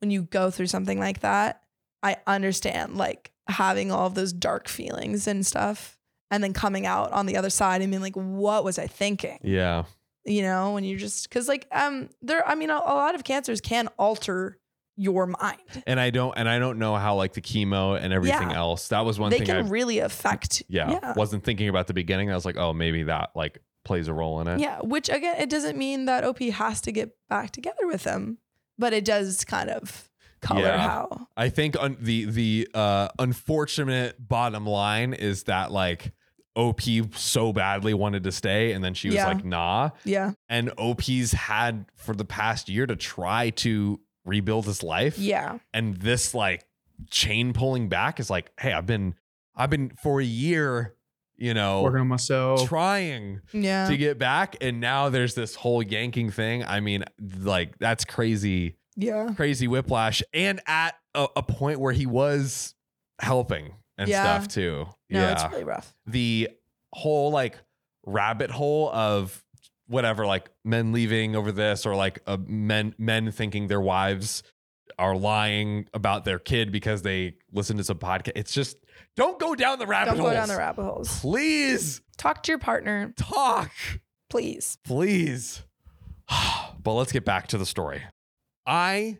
when 0.00 0.12
you 0.12 0.22
go 0.22 0.52
through 0.52 0.68
something 0.68 1.00
like 1.00 1.20
that, 1.20 1.62
I 2.00 2.16
understand 2.28 2.96
like 2.96 3.32
having 3.48 3.90
all 3.90 4.06
of 4.06 4.14
those 4.14 4.32
dark 4.32 4.68
feelings 4.68 5.26
and 5.26 5.44
stuff. 5.44 5.98
And 6.30 6.44
then 6.44 6.52
coming 6.52 6.86
out 6.86 7.10
on 7.12 7.26
the 7.26 7.36
other 7.36 7.50
side 7.50 7.82
and 7.82 7.90
being 7.90 8.02
like, 8.02 8.14
what 8.14 8.62
was 8.62 8.78
I 8.78 8.86
thinking? 8.86 9.38
Yeah. 9.42 9.84
You 10.24 10.42
know, 10.42 10.74
when 10.74 10.84
you're 10.84 10.98
just, 10.98 11.28
cause 11.30 11.48
like, 11.48 11.66
um, 11.72 12.08
there, 12.22 12.46
I 12.46 12.54
mean, 12.54 12.70
a, 12.70 12.74
a 12.74 12.94
lot 12.94 13.14
of 13.16 13.24
cancers 13.24 13.60
can 13.60 13.88
alter 13.98 14.58
your 14.96 15.26
mind. 15.26 15.58
And 15.86 16.00
I 16.00 16.10
don't 16.10 16.32
and 16.36 16.48
I 16.48 16.58
don't 16.58 16.78
know 16.78 16.96
how 16.96 17.16
like 17.16 17.34
the 17.34 17.40
chemo 17.42 18.00
and 18.00 18.12
everything 18.12 18.50
Yeah. 18.50 18.56
else. 18.56 18.88
That 18.88 19.04
was 19.04 19.18
one 19.18 19.30
they 19.30 19.38
thing 19.38 19.46
can 19.46 19.66
I 19.66 19.68
really 19.68 19.98
affect. 19.98 20.62
yeah, 20.68 20.90
Yeah. 20.92 21.12
wasn't 21.16 21.44
thinking 21.44 21.68
about 21.68 21.86
the 21.86 21.94
beginning. 21.94 22.30
I 22.30 22.34
was 22.34 22.44
like, 22.44 22.56
oh, 22.56 22.72
maybe 22.72 23.02
that 23.04 23.30
like 23.34 23.58
plays 23.84 24.08
a 24.08 24.14
role 24.14 24.40
in 24.40 24.48
it. 24.48 24.60
Yeah, 24.60 24.78
which 24.80 25.08
again, 25.08 25.36
it 25.38 25.50
doesn't 25.50 25.76
mean 25.76 26.06
that 26.06 26.24
OP 26.24 26.38
has 26.40 26.80
to 26.82 26.92
get 26.92 27.10
back 27.28 27.50
together 27.50 27.86
with 27.86 28.04
him, 28.04 28.38
but 28.78 28.92
it 28.92 29.04
does 29.04 29.44
kind 29.44 29.70
of 29.70 30.08
color 30.40 30.62
Yeah. 30.62 30.78
how. 30.78 31.28
I 31.36 31.50
think 31.50 31.78
on 31.80 31.96
the 32.00 32.24
the 32.24 32.68
uh, 32.74 33.08
unfortunate 33.18 34.16
bottom 34.28 34.66
line 34.66 35.12
is 35.12 35.44
that 35.44 35.70
like 35.72 36.12
OP 36.56 36.80
so 37.14 37.52
badly 37.52 37.92
wanted 37.92 38.24
to 38.24 38.32
stay, 38.32 38.72
and 38.72 38.82
then 38.82 38.94
she 38.94 39.08
was 39.08 39.16
Yeah. 39.16 39.26
like, 39.26 39.44
"Nah." 39.44 39.90
Yeah, 40.04 40.32
And 40.48 40.72
OP's 40.78 41.32
had 41.32 41.84
for 41.96 42.14
the 42.14 42.24
past 42.24 42.68
year 42.70 42.86
to 42.86 42.96
try 42.96 43.50
to 43.50 44.00
rebuild 44.26 44.66
his 44.66 44.82
life, 44.82 45.18
yeah, 45.18 45.58
and 45.72 45.96
this 45.96 46.34
like 46.34 46.64
chain 47.10 47.52
pulling 47.52 47.88
back 47.88 48.20
is 48.20 48.28
like, 48.28 48.50
"Hey, 48.60 48.72
I've 48.72 48.86
been, 48.86 49.14
I've 49.54 49.70
been 49.70 49.92
for 50.02 50.20
a 50.20 50.24
year, 50.24 50.94
you 51.36 51.54
know, 51.54 51.82
Working 51.82 52.00
on 52.00 52.08
myself. 52.08 52.68
trying 52.68 53.40
yeah. 53.52 53.88
to 53.88 53.96
get 53.96 54.18
back, 54.18 54.56
and 54.60 54.80
now 54.80 55.08
there's 55.08 55.34
this 55.34 55.54
whole 55.54 55.82
yanking 55.82 56.30
thing. 56.30 56.64
I 56.64 56.80
mean, 56.80 57.04
like 57.40 57.78
that's 57.78 58.04
crazy." 58.04 58.76
yeah. 58.98 59.34
crazy 59.36 59.68
whiplash 59.68 60.22
and 60.32 60.58
at 60.66 60.94
a, 61.14 61.26
a 61.36 61.42
point 61.42 61.78
where 61.78 61.92
he 61.92 62.06
was 62.06 62.74
helping 63.20 63.74
and 63.98 64.08
Yeah. 64.08 64.22
stuff 64.22 64.48
too. 64.48 64.86
No, 65.10 65.20
yeah. 65.20 65.32
it's 65.32 65.44
really 65.52 65.64
rough. 65.64 65.94
the 66.06 66.48
whole 66.94 67.30
like 67.30 67.58
rabbit 68.06 68.50
hole 68.50 68.88
of 68.90 69.44
whatever 69.86 70.26
like 70.26 70.50
men 70.64 70.92
leaving 70.92 71.36
over 71.36 71.52
this 71.52 71.86
or 71.86 71.94
like 71.94 72.20
uh, 72.26 72.36
men 72.46 72.94
men 72.98 73.30
thinking 73.30 73.66
their 73.68 73.80
wives 73.80 74.42
are 74.98 75.16
lying 75.16 75.86
about 75.94 76.24
their 76.24 76.38
kid 76.38 76.72
because 76.72 77.02
they 77.02 77.34
listen 77.52 77.76
to 77.76 77.84
some 77.84 77.98
podcast. 77.98 78.32
It's 78.34 78.52
just 78.52 78.76
don't 79.16 79.38
go 79.38 79.54
down 79.54 79.78
the 79.78 79.86
rabbit 79.86 80.12
Don't 80.12 80.18
hole. 80.20 80.28
go 80.28 80.34
down 80.34 80.48
the 80.48 80.56
rabbit 80.56 80.82
holes. 80.84 81.20
Please 81.20 82.00
Talk 82.16 82.42
to 82.44 82.52
your 82.52 82.58
partner, 82.58 83.12
talk. 83.16 83.70
please. 84.30 84.78
Please. 84.84 85.62
but 86.82 86.92
let's 86.94 87.12
get 87.12 87.24
back 87.26 87.48
to 87.48 87.58
the 87.58 87.66
story. 87.66 88.02
I 88.66 89.18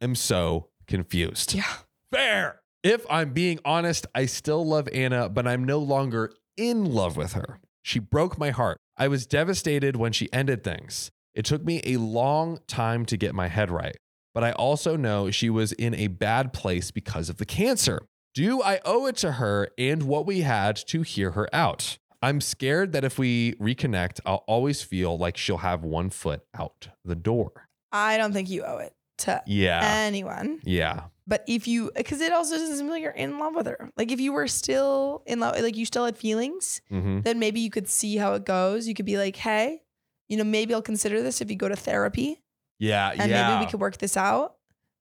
am 0.00 0.14
so 0.14 0.68
confused. 0.86 1.54
Yeah. 1.54 1.64
Fair. 2.10 2.60
If 2.82 3.04
I'm 3.10 3.32
being 3.34 3.58
honest, 3.64 4.06
I 4.14 4.26
still 4.26 4.64
love 4.64 4.88
Anna, 4.94 5.28
but 5.28 5.46
I'm 5.46 5.64
no 5.64 5.78
longer 5.78 6.32
in 6.56 6.84
love 6.86 7.16
with 7.16 7.34
her. 7.34 7.60
She 7.82 7.98
broke 7.98 8.38
my 8.38 8.50
heart. 8.50 8.78
I 8.98 9.08
was 9.08 9.26
devastated 9.26 9.96
when 9.96 10.12
she 10.12 10.30
ended 10.32 10.64
things. 10.64 11.10
It 11.34 11.44
took 11.44 11.64
me 11.64 11.80
a 11.84 11.96
long 11.98 12.58
time 12.66 13.06
to 13.06 13.16
get 13.16 13.34
my 13.34 13.46
head 13.48 13.70
right, 13.70 13.96
but 14.34 14.42
I 14.42 14.52
also 14.52 14.96
know 14.96 15.30
she 15.30 15.48
was 15.50 15.72
in 15.72 15.94
a 15.94 16.08
bad 16.08 16.52
place 16.52 16.90
because 16.90 17.28
of 17.28 17.36
the 17.36 17.46
cancer. 17.46 18.00
Do 18.34 18.60
I 18.62 18.80
owe 18.84 19.06
it 19.06 19.16
to 19.18 19.32
her 19.32 19.68
and 19.78 20.02
what 20.02 20.26
we 20.26 20.40
had 20.40 20.76
to 20.88 21.02
hear 21.02 21.30
her 21.32 21.48
out? 21.54 21.98
I'm 22.20 22.40
scared 22.40 22.92
that 22.92 23.04
if 23.04 23.18
we 23.18 23.54
reconnect, 23.54 24.18
I'll 24.26 24.42
always 24.48 24.82
feel 24.82 25.16
like 25.16 25.36
she'll 25.36 25.58
have 25.58 25.84
one 25.84 26.10
foot 26.10 26.40
out 26.58 26.88
the 27.04 27.14
door. 27.14 27.68
I 27.92 28.16
don't 28.16 28.32
think 28.32 28.50
you 28.50 28.64
owe 28.64 28.78
it 28.78 28.92
to 29.18 29.42
Yeah. 29.46 29.80
anyone. 29.82 30.60
Yeah. 30.64 31.04
But 31.28 31.44
if 31.46 31.68
you, 31.68 31.90
because 31.94 32.22
it 32.22 32.32
also 32.32 32.56
doesn't 32.56 32.76
seem 32.78 32.88
like 32.88 33.02
you're 33.02 33.10
in 33.12 33.38
love 33.38 33.54
with 33.54 33.66
her. 33.66 33.90
Like 33.98 34.10
if 34.10 34.18
you 34.18 34.32
were 34.32 34.48
still 34.48 35.22
in 35.26 35.40
love, 35.40 35.60
like 35.60 35.76
you 35.76 35.84
still 35.84 36.06
had 36.06 36.16
feelings, 36.16 36.80
hmm 36.88 37.20
then 37.20 37.38
maybe 37.38 37.60
you 37.60 37.68
could 37.70 37.86
see 37.86 38.16
how 38.16 38.32
it 38.32 38.44
goes. 38.46 38.88
You 38.88 38.94
could 38.94 39.04
be 39.06 39.18
like, 39.18 39.36
hey, 39.36 39.82
you 40.28 40.38
know, 40.38 40.44
maybe 40.44 40.72
I'll 40.72 40.80
consider 40.82 41.22
this 41.22 41.40
if 41.42 41.50
you 41.50 41.56
go 41.56 41.68
to 41.68 41.76
therapy 41.76 42.40
Yeah. 42.78 43.10
and 43.14 43.30
yeah. 43.30 43.50
maybe 43.50 43.66
we 43.66 43.70
could 43.70 43.80
work 43.80 43.98
this 43.98 44.16
out. 44.16 44.54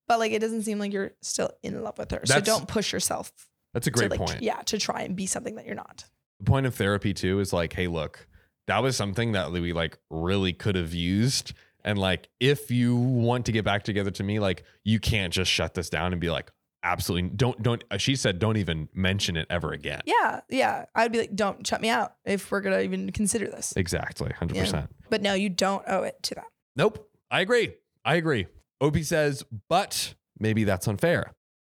But 0.09 0.19
like 0.19 0.33
it 0.33 0.39
doesn't 0.39 0.63
seem 0.63 0.79
like 0.79 0.91
you're 0.91 1.11
still 1.21 1.51
in 1.63 1.81
love 1.81 1.97
with 1.97 2.11
her. 2.11 2.21
so 2.25 2.39
don't 2.41 2.67
push 2.67 2.91
yourself 2.91 3.31
That's 3.73 3.87
a 3.87 3.91
great 3.91 4.11
like, 4.11 4.19
point. 4.19 4.41
yeah, 4.41 4.61
to 4.63 4.77
try 4.77 5.03
and 5.03 5.15
be 5.15 5.27
something 5.27 5.55
that 5.55 5.65
you're 5.65 5.75
not. 5.75 6.03
the 6.39 6.45
point 6.45 6.65
of 6.65 6.75
therapy 6.75 7.13
too 7.13 7.39
is 7.39 7.53
like, 7.53 7.71
hey, 7.73 7.87
look, 7.87 8.27
that 8.67 8.83
was 8.83 8.97
something 8.97 9.31
that 9.31 9.51
we 9.51 9.71
like 9.73 9.97
really 10.09 10.51
could 10.53 10.75
have 10.75 10.93
used. 10.93 11.53
And 11.87 11.97
like, 11.97 12.27
if 12.39 12.69
you 12.69 12.95
want 12.97 13.45
to 13.47 13.51
get 13.51 13.63
back 13.65 13.83
together 13.83 14.11
to 14.11 14.23
me, 14.23 14.39
like, 14.39 14.63
you 14.83 14.99
can't 14.99 15.31
just 15.33 15.49
shut 15.49 15.73
this 15.73 15.89
down 15.89 16.11
and 16.11 16.19
be 16.19 16.29
like, 16.29 16.51
absolutely 16.83 17.29
don't, 17.29 17.61
don't. 17.63 17.83
uh, 17.89 17.97
She 17.97 18.15
said, 18.15 18.39
don't 18.39 18.57
even 18.57 18.89
mention 18.93 19.37
it 19.37 19.47
ever 19.49 19.71
again. 19.71 20.01
Yeah, 20.05 20.41
yeah. 20.49 20.85
I'd 20.93 21.11
be 21.11 21.19
like, 21.19 21.33
don't 21.35 21.65
shut 21.65 21.81
me 21.81 21.89
out 21.89 22.13
if 22.25 22.51
we're 22.51 22.61
gonna 22.61 22.81
even 22.81 23.11
consider 23.11 23.47
this. 23.47 23.73
Exactly. 23.75 24.29
100%. 24.29 24.87
But 25.09 25.21
no, 25.21 25.33
you 25.33 25.49
don't 25.49 25.83
owe 25.87 26.03
it 26.03 26.21
to 26.23 26.35
them. 26.35 26.43
Nope. 26.75 27.09
I 27.31 27.41
agree. 27.41 27.73
I 28.05 28.15
agree. 28.15 28.47
OP 28.81 28.97
says, 28.97 29.43
but 29.69 30.13
maybe 30.39 30.65
that's 30.65 30.87
unfair. 30.87 31.33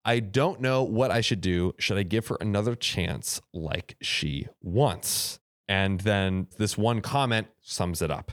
I 0.06 0.20
don't 0.22 0.62
know 0.62 0.84
what 0.84 1.12
I 1.12 1.20
should 1.22 1.42
do. 1.42 1.74
Should 1.80 1.98
I 1.98 2.04
give 2.04 2.28
her 2.28 2.38
another 2.40 2.76
chance 2.76 3.42
like 3.54 3.98
she 4.02 4.48
wants? 4.62 5.40
And 5.68 6.00
then 6.00 6.48
this 6.58 6.78
one 6.78 7.02
comment 7.02 7.48
sums 7.62 8.02
it 8.02 8.10
up. 8.10 8.32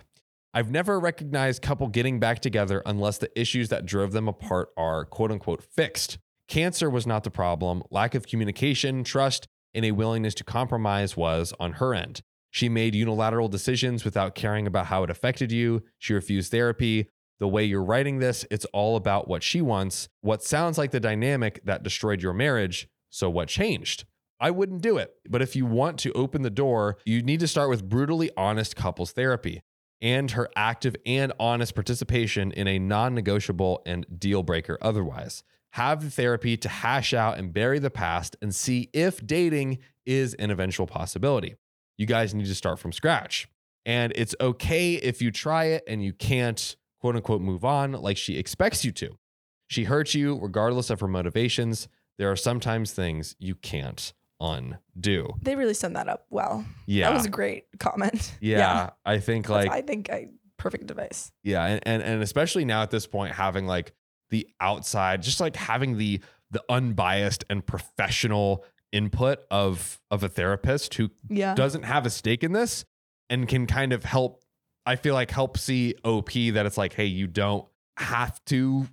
I've 0.56 0.70
never 0.70 1.00
recognized 1.00 1.62
couple 1.62 1.88
getting 1.88 2.20
back 2.20 2.38
together 2.38 2.80
unless 2.86 3.18
the 3.18 3.38
issues 3.38 3.70
that 3.70 3.86
drove 3.86 4.12
them 4.12 4.28
apart 4.28 4.68
are 4.76 5.04
quote 5.04 5.32
unquote 5.32 5.64
fixed. 5.64 6.16
Cancer 6.46 6.88
was 6.88 7.08
not 7.08 7.24
the 7.24 7.30
problem. 7.30 7.82
Lack 7.90 8.14
of 8.14 8.28
communication, 8.28 9.02
trust, 9.02 9.48
and 9.74 9.84
a 9.84 9.90
willingness 9.90 10.32
to 10.34 10.44
compromise 10.44 11.16
was 11.16 11.52
on 11.58 11.72
her 11.72 11.92
end. 11.92 12.20
She 12.52 12.68
made 12.68 12.94
unilateral 12.94 13.48
decisions 13.48 14.04
without 14.04 14.36
caring 14.36 14.68
about 14.68 14.86
how 14.86 15.02
it 15.02 15.10
affected 15.10 15.50
you. 15.50 15.82
She 15.98 16.14
refused 16.14 16.52
therapy. 16.52 17.08
The 17.40 17.48
way 17.48 17.64
you're 17.64 17.82
writing 17.82 18.20
this, 18.20 18.46
it's 18.48 18.66
all 18.66 18.94
about 18.94 19.26
what 19.26 19.42
she 19.42 19.60
wants, 19.60 20.08
what 20.20 20.44
sounds 20.44 20.78
like 20.78 20.92
the 20.92 21.00
dynamic 21.00 21.64
that 21.64 21.82
destroyed 21.82 22.22
your 22.22 22.32
marriage. 22.32 22.86
So, 23.10 23.28
what 23.28 23.48
changed? 23.48 24.04
I 24.38 24.52
wouldn't 24.52 24.82
do 24.82 24.98
it. 24.98 25.14
But 25.28 25.42
if 25.42 25.56
you 25.56 25.66
want 25.66 25.98
to 26.00 26.12
open 26.12 26.42
the 26.42 26.50
door, 26.50 26.98
you 27.04 27.22
need 27.22 27.40
to 27.40 27.48
start 27.48 27.70
with 27.70 27.88
brutally 27.88 28.30
honest 28.36 28.76
couples 28.76 29.10
therapy 29.10 29.62
and 30.04 30.32
her 30.32 30.50
active 30.54 30.94
and 31.06 31.32
honest 31.40 31.74
participation 31.74 32.52
in 32.52 32.68
a 32.68 32.78
non 32.78 33.14
negotiable 33.14 33.82
and 33.86 34.06
deal 34.16 34.42
breaker 34.44 34.78
otherwise. 34.82 35.42
Have 35.70 36.04
the 36.04 36.10
therapy 36.10 36.56
to 36.58 36.68
hash 36.68 37.12
out 37.14 37.38
and 37.38 37.52
bury 37.52 37.80
the 37.80 37.90
past 37.90 38.36
and 38.40 38.54
see 38.54 38.90
if 38.92 39.26
dating 39.26 39.78
is 40.06 40.34
an 40.34 40.50
eventual 40.50 40.86
possibility. 40.86 41.56
You 41.96 42.06
guys 42.06 42.34
need 42.34 42.46
to 42.46 42.54
start 42.54 42.78
from 42.78 42.92
scratch. 42.92 43.48
And 43.86 44.12
it's 44.14 44.36
okay 44.40 44.94
if 44.94 45.20
you 45.20 45.30
try 45.30 45.64
it 45.64 45.84
and 45.88 46.04
you 46.04 46.12
can't, 46.12 46.76
quote 47.00 47.16
unquote, 47.16 47.40
move 47.40 47.64
on 47.64 47.92
like 47.92 48.16
she 48.16 48.38
expects 48.38 48.84
you 48.84 48.92
to. 48.92 49.18
She 49.66 49.84
hurts 49.84 50.14
you 50.14 50.38
regardless 50.38 50.90
of 50.90 51.00
her 51.00 51.08
motivations. 51.08 51.88
There 52.18 52.30
are 52.30 52.36
sometimes 52.36 52.92
things 52.92 53.34
you 53.38 53.54
can't 53.54 54.12
undo. 54.40 55.28
They 55.42 55.56
really 55.56 55.74
summed 55.74 55.96
that 55.96 56.08
up 56.08 56.26
well. 56.30 56.64
Yeah. 56.86 57.08
That 57.10 57.16
was 57.16 57.26
a 57.26 57.30
great 57.30 57.64
comment. 57.78 58.36
yeah, 58.40 58.90
I 59.04 59.18
think 59.18 59.48
like 59.48 59.70
I 59.70 59.80
think 59.82 60.10
I 60.10 60.28
perfect 60.56 60.86
device. 60.86 61.32
Yeah, 61.42 61.64
and, 61.64 61.80
and 61.86 62.02
and 62.02 62.22
especially 62.22 62.64
now 62.64 62.82
at 62.82 62.90
this 62.90 63.06
point, 63.06 63.34
having 63.34 63.66
like 63.66 63.92
the 64.30 64.48
outside, 64.60 65.22
just 65.22 65.40
like 65.40 65.56
having 65.56 65.98
the 65.98 66.20
the 66.50 66.62
unbiased 66.68 67.44
and 67.50 67.66
professional 67.66 68.64
input 68.92 69.40
of 69.50 70.00
of 70.10 70.22
a 70.22 70.28
therapist 70.28 70.94
who 70.94 71.10
Yeah. 71.28 71.54
doesn't 71.54 71.82
have 71.82 72.06
a 72.06 72.10
stake 72.10 72.44
in 72.44 72.52
this 72.52 72.84
and 73.30 73.48
can 73.48 73.66
kind 73.66 73.92
of 73.92 74.04
help. 74.04 74.42
I 74.86 74.96
feel 74.96 75.14
like 75.14 75.30
help 75.30 75.56
see 75.56 75.94
OP 76.04 76.32
that 76.52 76.66
it's 76.66 76.76
like, 76.76 76.92
hey, 76.92 77.06
you 77.06 77.26
don't 77.26 77.66
have 77.96 78.44
to 78.46 78.86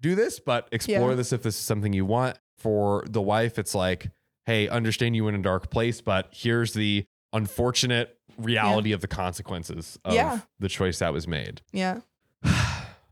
do 0.00 0.14
this, 0.14 0.38
but 0.40 0.68
explore 0.72 1.10
Yeah. 1.10 1.16
this 1.16 1.32
if 1.32 1.42
this 1.42 1.54
is 1.56 1.60
something 1.64 1.92
you 1.92 2.04
want. 2.04 2.38
For 2.58 3.04
the 3.08 3.22
wife, 3.22 3.58
it's 3.58 3.74
like, 3.74 4.10
hey, 4.48 4.66
understand 4.66 5.14
you 5.14 5.28
in 5.28 5.34
a 5.34 5.42
dark 5.42 5.68
place, 5.70 6.00
but 6.00 6.30
here's 6.32 6.72
the 6.72 7.04
unfortunate 7.34 8.18
reality 8.38 8.92
of 8.92 9.02
the 9.02 9.06
consequences 9.06 9.98
of 10.06 10.14
Yeah. 10.14 10.40
the 10.58 10.70
choice 10.70 11.00
that 11.00 11.12
was 11.12 11.28
made. 11.28 11.60
yeah. 11.72 12.00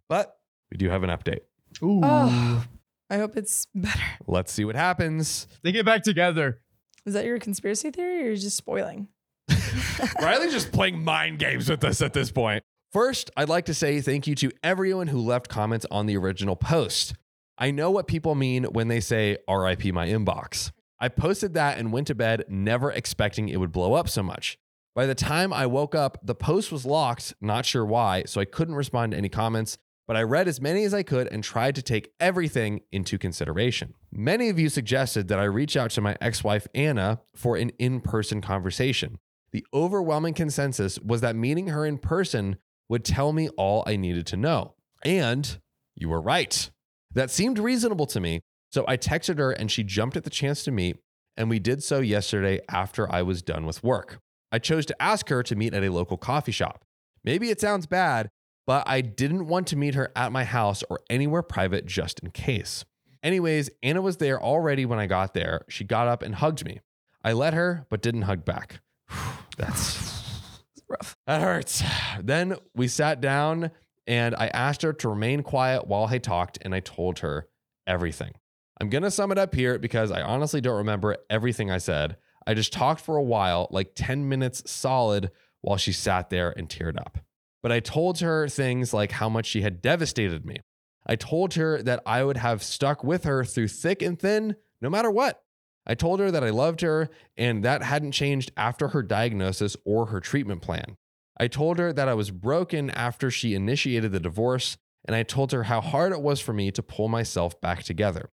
But 0.08 0.38
we 0.70 0.78
do 0.78 0.88
have 0.88 1.02
an 1.02 1.10
update. 1.10 1.40
Ooh. 1.82 2.00
Oh. 2.02 2.64
I 3.10 3.18
hope 3.18 3.36
it's 3.36 3.66
better. 3.74 4.00
Let's 4.26 4.50
see 4.50 4.64
what 4.64 4.76
happens. 4.76 5.46
They 5.62 5.72
get 5.72 5.84
back 5.84 6.02
together. 6.02 6.62
Is 7.04 7.12
that 7.12 7.26
your 7.26 7.38
conspiracy 7.38 7.90
theory 7.90 8.22
or 8.22 8.26
you're 8.28 8.36
just 8.36 8.56
spoiling? 8.56 9.08
Riley's 10.22 10.52
just 10.52 10.72
playing 10.72 11.04
mind 11.04 11.38
games 11.38 11.68
with 11.68 11.84
us 11.84 12.00
at 12.00 12.14
this 12.14 12.30
point. 12.30 12.64
First, 12.92 13.30
I'd 13.36 13.50
like 13.50 13.66
to 13.66 13.74
say 13.74 14.00
thank 14.00 14.26
you 14.26 14.34
to 14.36 14.50
everyone 14.62 15.08
who 15.08 15.18
left 15.20 15.48
comments 15.48 15.84
on 15.90 16.06
the 16.06 16.16
original 16.16 16.56
post. 16.56 17.12
I 17.58 17.72
know 17.72 17.90
what 17.90 18.06
people 18.06 18.34
mean 18.34 18.64
when 18.64 18.88
they 18.88 19.00
say 19.00 19.36
RIP 19.48 19.84
my 19.92 20.08
inbox. 20.08 20.72
I 20.98 21.08
posted 21.08 21.54
that 21.54 21.78
and 21.78 21.92
went 21.92 22.06
to 22.06 22.14
bed 22.14 22.44
never 22.48 22.90
expecting 22.90 23.48
it 23.48 23.58
would 23.58 23.72
blow 23.72 23.94
up 23.94 24.08
so 24.08 24.22
much. 24.22 24.58
By 24.94 25.04
the 25.06 25.14
time 25.14 25.52
I 25.52 25.66
woke 25.66 25.94
up, 25.94 26.18
the 26.22 26.34
post 26.34 26.72
was 26.72 26.86
locked, 26.86 27.34
not 27.40 27.66
sure 27.66 27.84
why, 27.84 28.22
so 28.26 28.40
I 28.40 28.46
couldn't 28.46 28.76
respond 28.76 29.12
to 29.12 29.18
any 29.18 29.28
comments, 29.28 29.76
but 30.06 30.16
I 30.16 30.22
read 30.22 30.48
as 30.48 30.60
many 30.60 30.84
as 30.84 30.94
I 30.94 31.02
could 31.02 31.26
and 31.26 31.44
tried 31.44 31.74
to 31.74 31.82
take 31.82 32.12
everything 32.18 32.80
into 32.92 33.18
consideration. 33.18 33.94
Many 34.10 34.48
of 34.48 34.58
you 34.58 34.70
suggested 34.70 35.28
that 35.28 35.38
I 35.38 35.44
reach 35.44 35.76
out 35.76 35.90
to 35.92 36.00
my 36.00 36.16
ex 36.20 36.42
wife, 36.42 36.66
Anna, 36.74 37.20
for 37.34 37.56
an 37.56 37.70
in 37.78 38.00
person 38.00 38.40
conversation. 38.40 39.18
The 39.52 39.66
overwhelming 39.74 40.34
consensus 40.34 40.98
was 41.00 41.20
that 41.20 41.36
meeting 41.36 41.68
her 41.68 41.84
in 41.84 41.98
person 41.98 42.56
would 42.88 43.04
tell 43.04 43.32
me 43.32 43.48
all 43.50 43.84
I 43.86 43.96
needed 43.96 44.26
to 44.28 44.36
know. 44.36 44.74
And 45.04 45.58
you 45.94 46.08
were 46.08 46.20
right. 46.20 46.70
That 47.12 47.30
seemed 47.30 47.58
reasonable 47.58 48.06
to 48.06 48.20
me. 48.20 48.40
So 48.76 48.84
I 48.86 48.98
texted 48.98 49.38
her 49.38 49.52
and 49.52 49.72
she 49.72 49.82
jumped 49.82 50.18
at 50.18 50.24
the 50.24 50.28
chance 50.28 50.62
to 50.64 50.70
meet, 50.70 50.98
and 51.34 51.48
we 51.48 51.58
did 51.58 51.82
so 51.82 52.00
yesterday 52.00 52.60
after 52.68 53.10
I 53.10 53.22
was 53.22 53.40
done 53.40 53.64
with 53.64 53.82
work. 53.82 54.18
I 54.52 54.58
chose 54.58 54.84
to 54.84 55.02
ask 55.02 55.30
her 55.30 55.42
to 55.44 55.56
meet 55.56 55.72
at 55.72 55.82
a 55.82 55.88
local 55.88 56.18
coffee 56.18 56.52
shop. 56.52 56.84
Maybe 57.24 57.48
it 57.48 57.58
sounds 57.58 57.86
bad, 57.86 58.28
but 58.66 58.86
I 58.86 59.00
didn't 59.00 59.46
want 59.46 59.66
to 59.68 59.76
meet 59.76 59.94
her 59.94 60.12
at 60.14 60.30
my 60.30 60.44
house 60.44 60.84
or 60.90 61.00
anywhere 61.08 61.40
private 61.40 61.86
just 61.86 62.20
in 62.20 62.32
case. 62.32 62.84
Anyways, 63.22 63.70
Anna 63.82 64.02
was 64.02 64.18
there 64.18 64.38
already 64.38 64.84
when 64.84 64.98
I 64.98 65.06
got 65.06 65.32
there. 65.32 65.62
She 65.70 65.82
got 65.82 66.06
up 66.06 66.22
and 66.22 66.34
hugged 66.34 66.66
me. 66.66 66.80
I 67.24 67.32
let 67.32 67.54
her, 67.54 67.86
but 67.88 68.02
didn't 68.02 68.22
hug 68.22 68.44
back. 68.44 68.80
That's 69.56 70.52
rough. 70.86 71.16
that 71.26 71.40
hurts. 71.40 71.82
Then 72.22 72.56
we 72.74 72.88
sat 72.88 73.22
down 73.22 73.70
and 74.06 74.34
I 74.34 74.48
asked 74.48 74.82
her 74.82 74.92
to 74.92 75.08
remain 75.08 75.42
quiet 75.42 75.86
while 75.86 76.04
I 76.10 76.18
talked 76.18 76.58
and 76.60 76.74
I 76.74 76.80
told 76.80 77.20
her 77.20 77.48
everything. 77.86 78.34
I'm 78.80 78.90
going 78.90 79.02
to 79.02 79.10
sum 79.10 79.32
it 79.32 79.38
up 79.38 79.54
here 79.54 79.78
because 79.78 80.10
I 80.10 80.22
honestly 80.22 80.60
don't 80.60 80.76
remember 80.76 81.16
everything 81.30 81.70
I 81.70 81.78
said. 81.78 82.16
I 82.46 82.54
just 82.54 82.72
talked 82.72 83.00
for 83.00 83.16
a 83.16 83.22
while, 83.22 83.68
like 83.70 83.92
10 83.94 84.28
minutes 84.28 84.70
solid, 84.70 85.30
while 85.62 85.76
she 85.76 85.92
sat 85.92 86.30
there 86.30 86.50
and 86.56 86.68
teared 86.68 86.98
up. 86.98 87.18
But 87.62 87.72
I 87.72 87.80
told 87.80 88.20
her 88.20 88.48
things 88.48 88.94
like 88.94 89.12
how 89.12 89.28
much 89.28 89.46
she 89.46 89.62
had 89.62 89.82
devastated 89.82 90.44
me. 90.44 90.58
I 91.06 91.16
told 91.16 91.54
her 91.54 91.82
that 91.82 92.02
I 92.06 92.22
would 92.22 92.36
have 92.36 92.62
stuck 92.62 93.02
with 93.02 93.24
her 93.24 93.44
through 93.44 93.68
thick 93.68 94.02
and 94.02 94.18
thin, 94.18 94.56
no 94.80 94.90
matter 94.90 95.10
what. 95.10 95.42
I 95.86 95.94
told 95.94 96.20
her 96.20 96.30
that 96.30 96.44
I 96.44 96.50
loved 96.50 96.80
her 96.82 97.08
and 97.36 97.64
that 97.64 97.82
hadn't 97.82 98.12
changed 98.12 98.52
after 98.56 98.88
her 98.88 99.02
diagnosis 99.02 99.76
or 99.84 100.06
her 100.06 100.20
treatment 100.20 100.62
plan. 100.62 100.96
I 101.38 101.48
told 101.48 101.78
her 101.78 101.92
that 101.92 102.08
I 102.08 102.14
was 102.14 102.30
broken 102.30 102.90
after 102.90 103.30
she 103.30 103.54
initiated 103.54 104.12
the 104.12 104.20
divorce, 104.20 104.76
and 105.04 105.14
I 105.14 105.22
told 105.22 105.52
her 105.52 105.64
how 105.64 105.80
hard 105.80 106.12
it 106.12 106.22
was 106.22 106.40
for 106.40 106.52
me 106.52 106.70
to 106.72 106.82
pull 106.82 107.08
myself 107.08 107.60
back 107.60 107.82
together. 107.82 108.30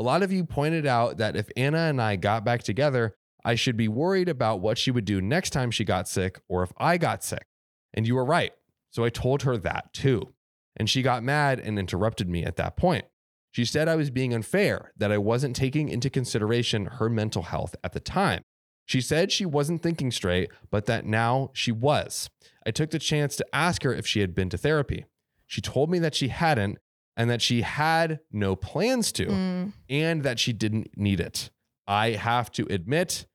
A 0.00 0.02
lot 0.02 0.22
of 0.22 0.32
you 0.32 0.44
pointed 0.44 0.86
out 0.86 1.18
that 1.18 1.36
if 1.36 1.50
Anna 1.58 1.80
and 1.80 2.00
I 2.00 2.16
got 2.16 2.42
back 2.42 2.62
together, 2.62 3.14
I 3.44 3.54
should 3.54 3.76
be 3.76 3.86
worried 3.86 4.30
about 4.30 4.60
what 4.60 4.78
she 4.78 4.90
would 4.90 5.04
do 5.04 5.20
next 5.20 5.50
time 5.50 5.70
she 5.70 5.84
got 5.84 6.08
sick 6.08 6.40
or 6.48 6.62
if 6.62 6.72
I 6.78 6.96
got 6.96 7.22
sick. 7.22 7.44
And 7.92 8.06
you 8.06 8.14
were 8.14 8.24
right. 8.24 8.54
So 8.88 9.04
I 9.04 9.10
told 9.10 9.42
her 9.42 9.58
that 9.58 9.92
too. 9.92 10.32
And 10.74 10.88
she 10.88 11.02
got 11.02 11.22
mad 11.22 11.60
and 11.60 11.78
interrupted 11.78 12.30
me 12.30 12.44
at 12.44 12.56
that 12.56 12.78
point. 12.78 13.04
She 13.52 13.66
said 13.66 13.88
I 13.88 13.96
was 13.96 14.08
being 14.08 14.32
unfair, 14.32 14.90
that 14.96 15.12
I 15.12 15.18
wasn't 15.18 15.54
taking 15.54 15.90
into 15.90 16.08
consideration 16.08 16.86
her 16.86 17.10
mental 17.10 17.42
health 17.42 17.76
at 17.84 17.92
the 17.92 18.00
time. 18.00 18.40
She 18.86 19.02
said 19.02 19.30
she 19.30 19.44
wasn't 19.44 19.82
thinking 19.82 20.10
straight, 20.12 20.48
but 20.70 20.86
that 20.86 21.04
now 21.04 21.50
she 21.52 21.72
was. 21.72 22.30
I 22.64 22.70
took 22.70 22.88
the 22.88 22.98
chance 22.98 23.36
to 23.36 23.46
ask 23.52 23.82
her 23.82 23.92
if 23.92 24.06
she 24.06 24.20
had 24.20 24.34
been 24.34 24.48
to 24.48 24.56
therapy. 24.56 25.04
She 25.46 25.60
told 25.60 25.90
me 25.90 25.98
that 25.98 26.14
she 26.14 26.28
hadn't 26.28 26.78
and 27.20 27.28
that 27.28 27.42
she 27.42 27.60
had 27.60 28.20
no 28.32 28.56
plans 28.56 29.12
to 29.12 29.26
Mm. 29.26 29.72
and 29.90 30.22
that 30.22 30.38
she 30.38 30.54
didn't 30.54 30.96
need 30.96 31.20
it. 31.20 31.50
I 31.86 32.12
have 32.12 32.50
to 32.52 32.66
admit 32.70 33.26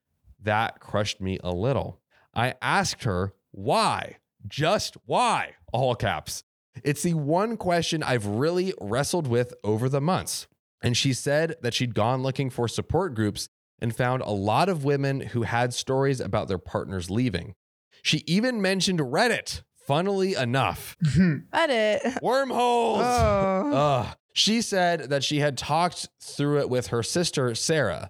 that 0.41 0.79
crushed 0.79 1.21
me 1.21 1.37
a 1.43 1.51
little. 1.53 2.01
I 2.33 2.55
asked 2.63 3.03
her 3.03 3.33
why, 3.51 4.17
just 4.47 4.97
why, 5.05 5.53
all 5.71 5.93
caps. 5.93 6.43
It's 6.83 7.03
the 7.03 7.13
one 7.13 7.57
question 7.57 8.01
I've 8.01 8.25
really 8.25 8.73
wrestled 8.81 9.27
with 9.27 9.53
over 9.63 9.87
the 9.87 10.01
months. 10.01 10.47
And 10.81 10.97
she 10.97 11.13
said 11.13 11.55
that 11.61 11.73
she'd 11.75 11.93
gone 11.93 12.23
looking 12.23 12.49
for 12.49 12.67
support 12.67 13.13
groups 13.13 13.49
and 13.79 13.95
found 13.95 14.23
a 14.23 14.31
lot 14.31 14.67
of 14.67 14.83
women 14.83 15.21
who 15.21 15.43
had 15.43 15.73
stories 15.75 16.19
about 16.19 16.47
their 16.47 16.57
partners 16.57 17.11
leaving. 17.11 17.53
She 18.01 18.23
even 18.25 18.61
mentioned 18.61 18.99
Reddit, 18.99 19.61
funnily 19.87 20.35
enough. 20.35 20.95
Reddit. 21.03 22.21
Wormholes. 22.21 23.01
Oh. 23.03 23.71
Ugh. 23.73 24.17
She 24.33 24.61
said 24.61 25.09
that 25.09 25.23
she 25.23 25.39
had 25.39 25.57
talked 25.57 26.09
through 26.21 26.59
it 26.59 26.69
with 26.69 26.87
her 26.87 27.01
sister, 27.01 27.55
Sarah. 27.55 28.09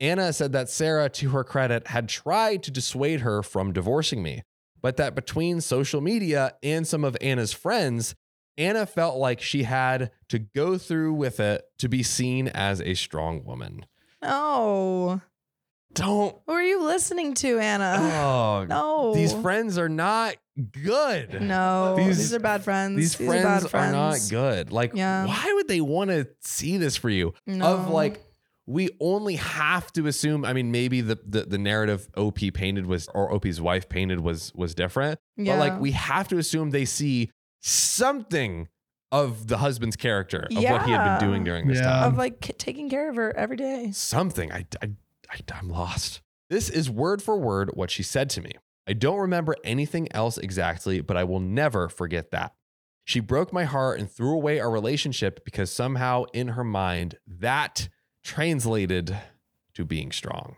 Anna 0.00 0.32
said 0.32 0.52
that 0.52 0.68
Sarah, 0.68 1.08
to 1.10 1.30
her 1.30 1.44
credit, 1.44 1.86
had 1.86 2.08
tried 2.08 2.62
to 2.64 2.70
dissuade 2.70 3.20
her 3.20 3.42
from 3.42 3.72
divorcing 3.72 4.22
me, 4.22 4.42
but 4.80 4.96
that 4.96 5.14
between 5.14 5.60
social 5.60 6.00
media 6.00 6.54
and 6.62 6.86
some 6.86 7.04
of 7.04 7.16
Anna's 7.20 7.52
friends, 7.52 8.14
Anna 8.58 8.84
felt 8.84 9.16
like 9.16 9.40
she 9.40 9.62
had 9.62 10.10
to 10.28 10.40
go 10.40 10.76
through 10.76 11.14
with 11.14 11.40
it 11.40 11.62
to 11.78 11.88
be 11.88 12.02
seen 12.02 12.48
as 12.48 12.82
a 12.82 12.94
strong 12.94 13.44
woman. 13.44 13.86
No. 14.20 15.22
Don't. 15.94 16.36
Who 16.46 16.52
are 16.52 16.62
you 16.62 16.82
listening 16.84 17.34
to, 17.34 17.58
Anna? 17.58 17.96
Oh, 18.00 18.64
no. 18.68 19.14
these 19.14 19.32
friends 19.34 19.76
are 19.78 19.88
not 19.88 20.36
good. 20.82 21.40
No. 21.42 21.96
These- 21.96 22.18
These, 22.18 22.34
are 22.34 22.38
bad 22.40 22.62
friends. 22.64 22.96
These, 22.96 23.20
are 23.20 23.24
friends 23.26 23.44
bad 23.44 23.64
are 23.64 23.68
friends. 23.68 23.92
not 23.92 24.18
good. 24.30 24.72
Like, 24.72 24.92
Yeah. 24.94 25.26
why 25.26 25.52
would 25.54 25.68
they 25.68 25.80
want 25.80 26.10
to 26.10 26.28
see 26.40 26.76
this 26.78 26.96
for 26.96 27.10
you? 27.10 27.34
No. 27.46 27.64
Of 27.66 27.88
like, 27.90 28.22
we 28.66 28.90
only 29.00 29.36
have 29.36 29.92
to 29.94 30.06
assume. 30.06 30.44
I 30.44 30.52
mean, 30.52 30.70
maybe 30.70 31.00
the 31.00 31.18
the, 31.26 31.42
the 31.42 31.58
narrative 31.58 32.08
OP 32.16 32.38
painted 32.54 32.86
was 32.86 33.08
or 33.12 33.32
OP's 33.34 33.60
wife 33.60 33.88
painted 33.88 34.20
was 34.20 34.52
was 34.54 34.74
different, 34.74 35.18
Yeah. 35.36 35.54
but 35.54 35.58
like 35.70 35.80
we 35.80 35.90
have 35.92 36.28
to 36.28 36.38
assume 36.38 36.70
they 36.70 36.84
see 36.84 37.30
something 37.60 38.68
of 39.10 39.48
the 39.48 39.58
husband's 39.58 39.96
character 39.96 40.46
of 40.50 40.54
what 40.56 40.82
he 40.86 40.92
had 40.92 41.18
been 41.18 41.28
doing 41.28 41.44
during 41.44 41.66
this 41.66 41.78
Yeah. 41.78 41.84
time. 41.86 42.12
of 42.12 42.16
like 42.18 42.40
k- 42.40 42.54
taking 42.56 42.88
care 42.88 43.10
of 43.10 43.16
her 43.16 43.36
every 43.36 43.56
day. 43.56 43.90
something. 43.92 44.50
I, 44.52 44.64
I, 44.80 44.90
I, 45.32 45.38
I'm 45.58 45.68
lost. 45.68 46.20
This 46.50 46.68
is 46.68 46.90
word 46.90 47.22
for 47.22 47.36
word 47.36 47.70
what 47.74 47.90
she 47.90 48.02
said 48.02 48.28
to 48.30 48.42
me. 48.42 48.52
I 48.86 48.92
don't 48.92 49.18
remember 49.18 49.56
anything 49.64 50.08
else 50.12 50.38
exactly, 50.38 51.00
but 51.00 51.16
I 51.16 51.24
will 51.24 51.40
never 51.40 51.88
forget 51.88 52.30
that. 52.32 52.54
She 53.04 53.20
broke 53.20 53.52
my 53.52 53.64
heart 53.64 53.98
and 53.98 54.10
threw 54.10 54.34
away 54.34 54.60
our 54.60 54.70
relationship 54.70 55.44
because 55.44 55.72
somehow 55.72 56.24
in 56.32 56.48
her 56.48 56.64
mind 56.64 57.16
that 57.26 57.88
translated 58.22 59.16
to 59.74 59.84
being 59.84 60.12
strong. 60.12 60.56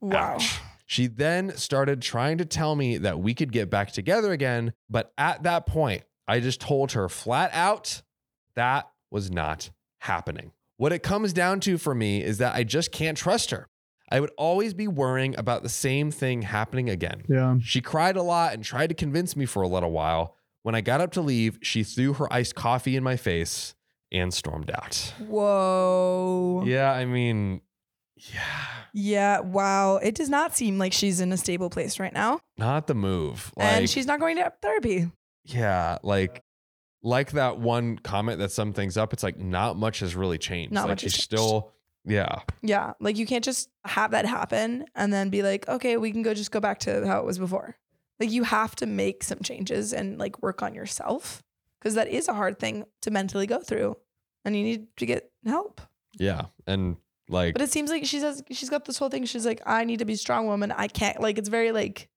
Wow. 0.00 0.36
Ouch. 0.36 0.60
She 0.86 1.06
then 1.06 1.56
started 1.56 2.02
trying 2.02 2.38
to 2.38 2.44
tell 2.44 2.74
me 2.74 2.98
that 2.98 3.20
we 3.20 3.34
could 3.34 3.52
get 3.52 3.70
back 3.70 3.92
together 3.92 4.32
again, 4.32 4.72
but 4.88 5.12
at 5.18 5.42
that 5.42 5.66
point, 5.66 6.02
I 6.26 6.40
just 6.40 6.60
told 6.60 6.92
her 6.92 7.08
flat 7.08 7.50
out 7.52 8.02
that 8.54 8.90
was 9.10 9.30
not 9.30 9.70
happening. 9.98 10.52
What 10.80 10.94
it 10.94 11.02
comes 11.02 11.34
down 11.34 11.60
to 11.60 11.76
for 11.76 11.94
me 11.94 12.24
is 12.24 12.38
that 12.38 12.54
I 12.54 12.64
just 12.64 12.90
can't 12.90 13.14
trust 13.18 13.50
her. 13.50 13.68
I 14.10 14.18
would 14.18 14.30
always 14.38 14.72
be 14.72 14.88
worrying 14.88 15.38
about 15.38 15.62
the 15.62 15.68
same 15.68 16.10
thing 16.10 16.40
happening 16.40 16.88
again. 16.88 17.20
Yeah. 17.28 17.56
She 17.60 17.82
cried 17.82 18.16
a 18.16 18.22
lot 18.22 18.54
and 18.54 18.64
tried 18.64 18.86
to 18.86 18.94
convince 18.94 19.36
me 19.36 19.44
for 19.44 19.60
a 19.60 19.68
little 19.68 19.90
while. 19.90 20.36
When 20.62 20.74
I 20.74 20.80
got 20.80 21.02
up 21.02 21.12
to 21.12 21.20
leave, 21.20 21.58
she 21.60 21.84
threw 21.84 22.14
her 22.14 22.32
iced 22.32 22.54
coffee 22.54 22.96
in 22.96 23.04
my 23.04 23.16
face 23.16 23.74
and 24.10 24.32
stormed 24.32 24.70
out. 24.70 25.12
Whoa. 25.18 26.64
Yeah, 26.64 26.90
I 26.92 27.04
mean, 27.04 27.60
yeah, 28.16 28.40
Yeah. 28.94 29.40
Wow. 29.40 29.96
It 29.98 30.14
does 30.14 30.30
not 30.30 30.56
seem 30.56 30.78
like 30.78 30.94
she's 30.94 31.20
in 31.20 31.30
a 31.30 31.36
stable 31.36 31.68
place 31.68 32.00
right 32.00 32.14
now. 32.14 32.40
not 32.56 32.86
the 32.86 32.94
move. 32.94 33.52
Like, 33.54 33.66
and 33.66 33.90
she's 33.90 34.06
not 34.06 34.18
going 34.18 34.36
to 34.36 34.50
therapy. 34.62 35.10
yeah, 35.44 35.98
like, 36.02 36.42
like 37.02 37.32
that 37.32 37.58
one 37.58 37.98
comment 37.98 38.38
that 38.38 38.52
sum 38.52 38.72
things 38.72 38.96
up. 38.96 39.12
It's 39.12 39.22
like 39.22 39.38
not 39.38 39.76
much 39.76 40.00
has 40.00 40.14
really 40.14 40.38
changed. 40.38 40.72
Not 40.72 40.82
like 40.82 40.90
much 40.90 41.00
she's 41.00 41.12
changed. 41.14 41.24
still, 41.24 41.72
yeah, 42.04 42.40
Yeah. 42.62 42.92
Like 43.00 43.16
you 43.16 43.26
can't 43.26 43.44
just 43.44 43.70
have 43.84 44.10
that 44.12 44.26
happen 44.26 44.84
and 44.94 45.12
then 45.12 45.30
be 45.30 45.42
like, 45.42 45.68
okay, 45.68 45.96
we 45.96 46.12
can 46.12 46.22
go 46.22 46.34
just 46.34 46.50
go 46.50 46.60
back 46.60 46.78
to 46.80 47.06
how 47.06 47.20
it 47.20 47.24
was 47.24 47.38
before. 47.38 47.76
Like 48.18 48.30
you 48.30 48.44
have 48.44 48.76
to 48.76 48.86
make 48.86 49.22
some 49.24 49.38
changes 49.42 49.92
and 49.92 50.18
like 50.18 50.42
work 50.42 50.62
on 50.62 50.74
yourself 50.74 51.42
because 51.80 51.94
that 51.94 52.08
is 52.08 52.28
a 52.28 52.34
hard 52.34 52.58
thing 52.58 52.84
to 53.02 53.10
mentally 53.10 53.46
go 53.46 53.60
through 53.60 53.96
and 54.44 54.54
you 54.54 54.62
need 54.62 54.86
to 54.96 55.06
get 55.06 55.30
help. 55.46 55.80
yeah, 56.18 56.46
and 56.66 56.96
like, 57.28 57.54
But 57.54 57.62
it 57.62 57.70
seems 57.70 57.90
like 57.90 58.04
she 58.04 58.18
says 58.18 58.42
she's 58.50 58.68
got 58.68 58.84
this 58.84 58.98
whole 58.98 59.08
thing. 59.08 59.24
She's 59.24 59.46
like, 59.46 59.62
I 59.64 59.84
need 59.84 60.00
to 60.00 60.04
be 60.04 60.14
a 60.14 60.18
strong 60.18 60.46
woman. 60.46 60.72
I 60.72 60.88
can't 60.88 61.20
like 61.20 61.38
it's 61.38 61.48
very 61.48 61.72
like 61.72 62.08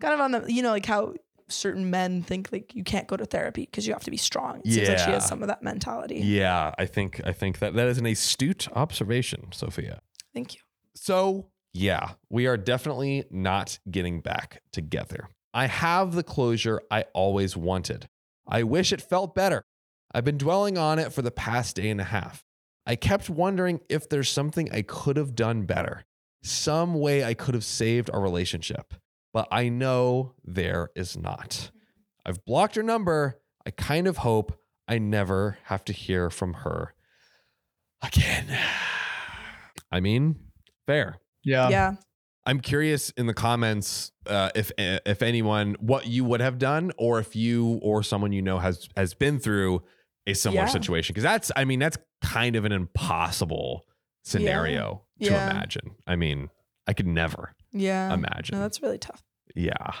kind 0.00 0.14
of 0.14 0.20
on 0.20 0.32
the 0.32 0.52
you 0.52 0.62
know, 0.62 0.70
like 0.70 0.86
how 0.86 1.14
certain 1.48 1.90
men 1.90 2.22
think 2.22 2.50
like 2.52 2.74
you 2.74 2.84
can't 2.84 3.06
go 3.06 3.16
to 3.16 3.24
therapy 3.24 3.62
because 3.62 3.86
you 3.86 3.92
have 3.92 4.04
to 4.04 4.10
be 4.10 4.16
strong. 4.16 4.60
It 4.64 4.72
seems 4.72 4.88
like 4.88 4.98
she 4.98 5.10
has 5.10 5.26
some 5.26 5.42
of 5.42 5.48
that 5.48 5.62
mentality. 5.62 6.20
yeah, 6.20 6.72
I 6.78 6.86
think 6.86 7.20
I 7.24 7.32
think 7.32 7.58
that 7.58 7.74
that 7.74 7.88
is 7.88 7.98
an 7.98 8.06
astute 8.06 8.68
observation, 8.74 9.48
Sophia. 9.52 10.00
Thank 10.34 10.54
you. 10.54 10.60
So, 10.94 11.48
yeah, 11.72 12.12
we 12.30 12.46
are 12.46 12.56
definitely 12.56 13.24
not 13.30 13.78
getting 13.90 14.20
back 14.20 14.62
together. 14.72 15.28
I 15.54 15.66
have 15.66 16.14
the 16.14 16.22
closure 16.22 16.80
I 16.90 17.04
always 17.12 17.56
wanted. 17.56 18.08
I 18.46 18.62
wish 18.62 18.92
it 18.92 19.02
felt 19.02 19.34
better. 19.34 19.64
I've 20.14 20.24
been 20.24 20.38
dwelling 20.38 20.76
on 20.76 20.98
it 20.98 21.12
for 21.12 21.22
the 21.22 21.30
past 21.30 21.76
day 21.76 21.88
and 21.90 22.00
a 22.00 22.04
half. 22.04 22.44
I 22.86 22.96
kept 22.96 23.30
wondering 23.30 23.80
if 23.88 24.08
there's 24.08 24.28
something 24.28 24.70
I 24.72 24.82
could 24.82 25.16
have 25.16 25.34
done 25.34 25.62
better, 25.62 26.04
some 26.42 26.94
way 26.94 27.24
I 27.24 27.34
could 27.34 27.54
have 27.54 27.64
saved 27.64 28.10
our 28.12 28.20
relationship, 28.20 28.94
but 29.32 29.48
I 29.50 29.68
know 29.68 30.34
there 30.44 30.90
is 30.94 31.16
not. 31.16 31.70
I've 32.24 32.44
blocked 32.44 32.76
her 32.76 32.82
number. 32.82 33.40
I 33.66 33.70
kind 33.70 34.06
of 34.06 34.18
hope 34.18 34.58
I 34.88 34.98
never 34.98 35.58
have 35.64 35.84
to 35.86 35.92
hear 35.92 36.30
from 36.30 36.54
her 36.54 36.94
again. 38.02 38.46
I 39.92 40.00
mean, 40.00 40.36
fair. 40.86 41.18
Yeah. 41.44 41.68
yeah. 41.68 41.92
I'm 42.44 42.60
curious 42.60 43.10
in 43.10 43.26
the 43.26 43.34
comments 43.34 44.10
uh, 44.26 44.50
if 44.54 44.72
if 44.78 45.22
anyone 45.22 45.76
what 45.78 46.06
you 46.06 46.24
would 46.24 46.40
have 46.40 46.58
done, 46.58 46.90
or 46.98 47.20
if 47.20 47.36
you 47.36 47.78
or 47.82 48.02
someone 48.02 48.32
you 48.32 48.42
know 48.42 48.58
has 48.58 48.88
has 48.96 49.14
been 49.14 49.38
through 49.38 49.82
a 50.26 50.34
similar 50.34 50.62
Yeah. 50.62 50.68
situation. 50.68 51.12
Because 51.14 51.22
that's, 51.24 51.52
I 51.54 51.64
mean, 51.64 51.78
that's 51.78 51.98
kind 52.20 52.56
of 52.56 52.64
an 52.64 52.72
impossible 52.72 53.84
scenario 54.24 55.02
to 55.20 55.26
Yeah. 55.26 55.50
imagine. 55.50 55.96
I 56.06 56.16
mean, 56.16 56.48
I 56.86 56.92
could 56.94 57.06
never 57.06 57.54
Yeah. 57.72 58.12
imagine. 58.12 58.56
No, 58.56 58.62
that's 58.62 58.82
really 58.82 58.98
tough. 58.98 59.22
yeah, 59.54 59.92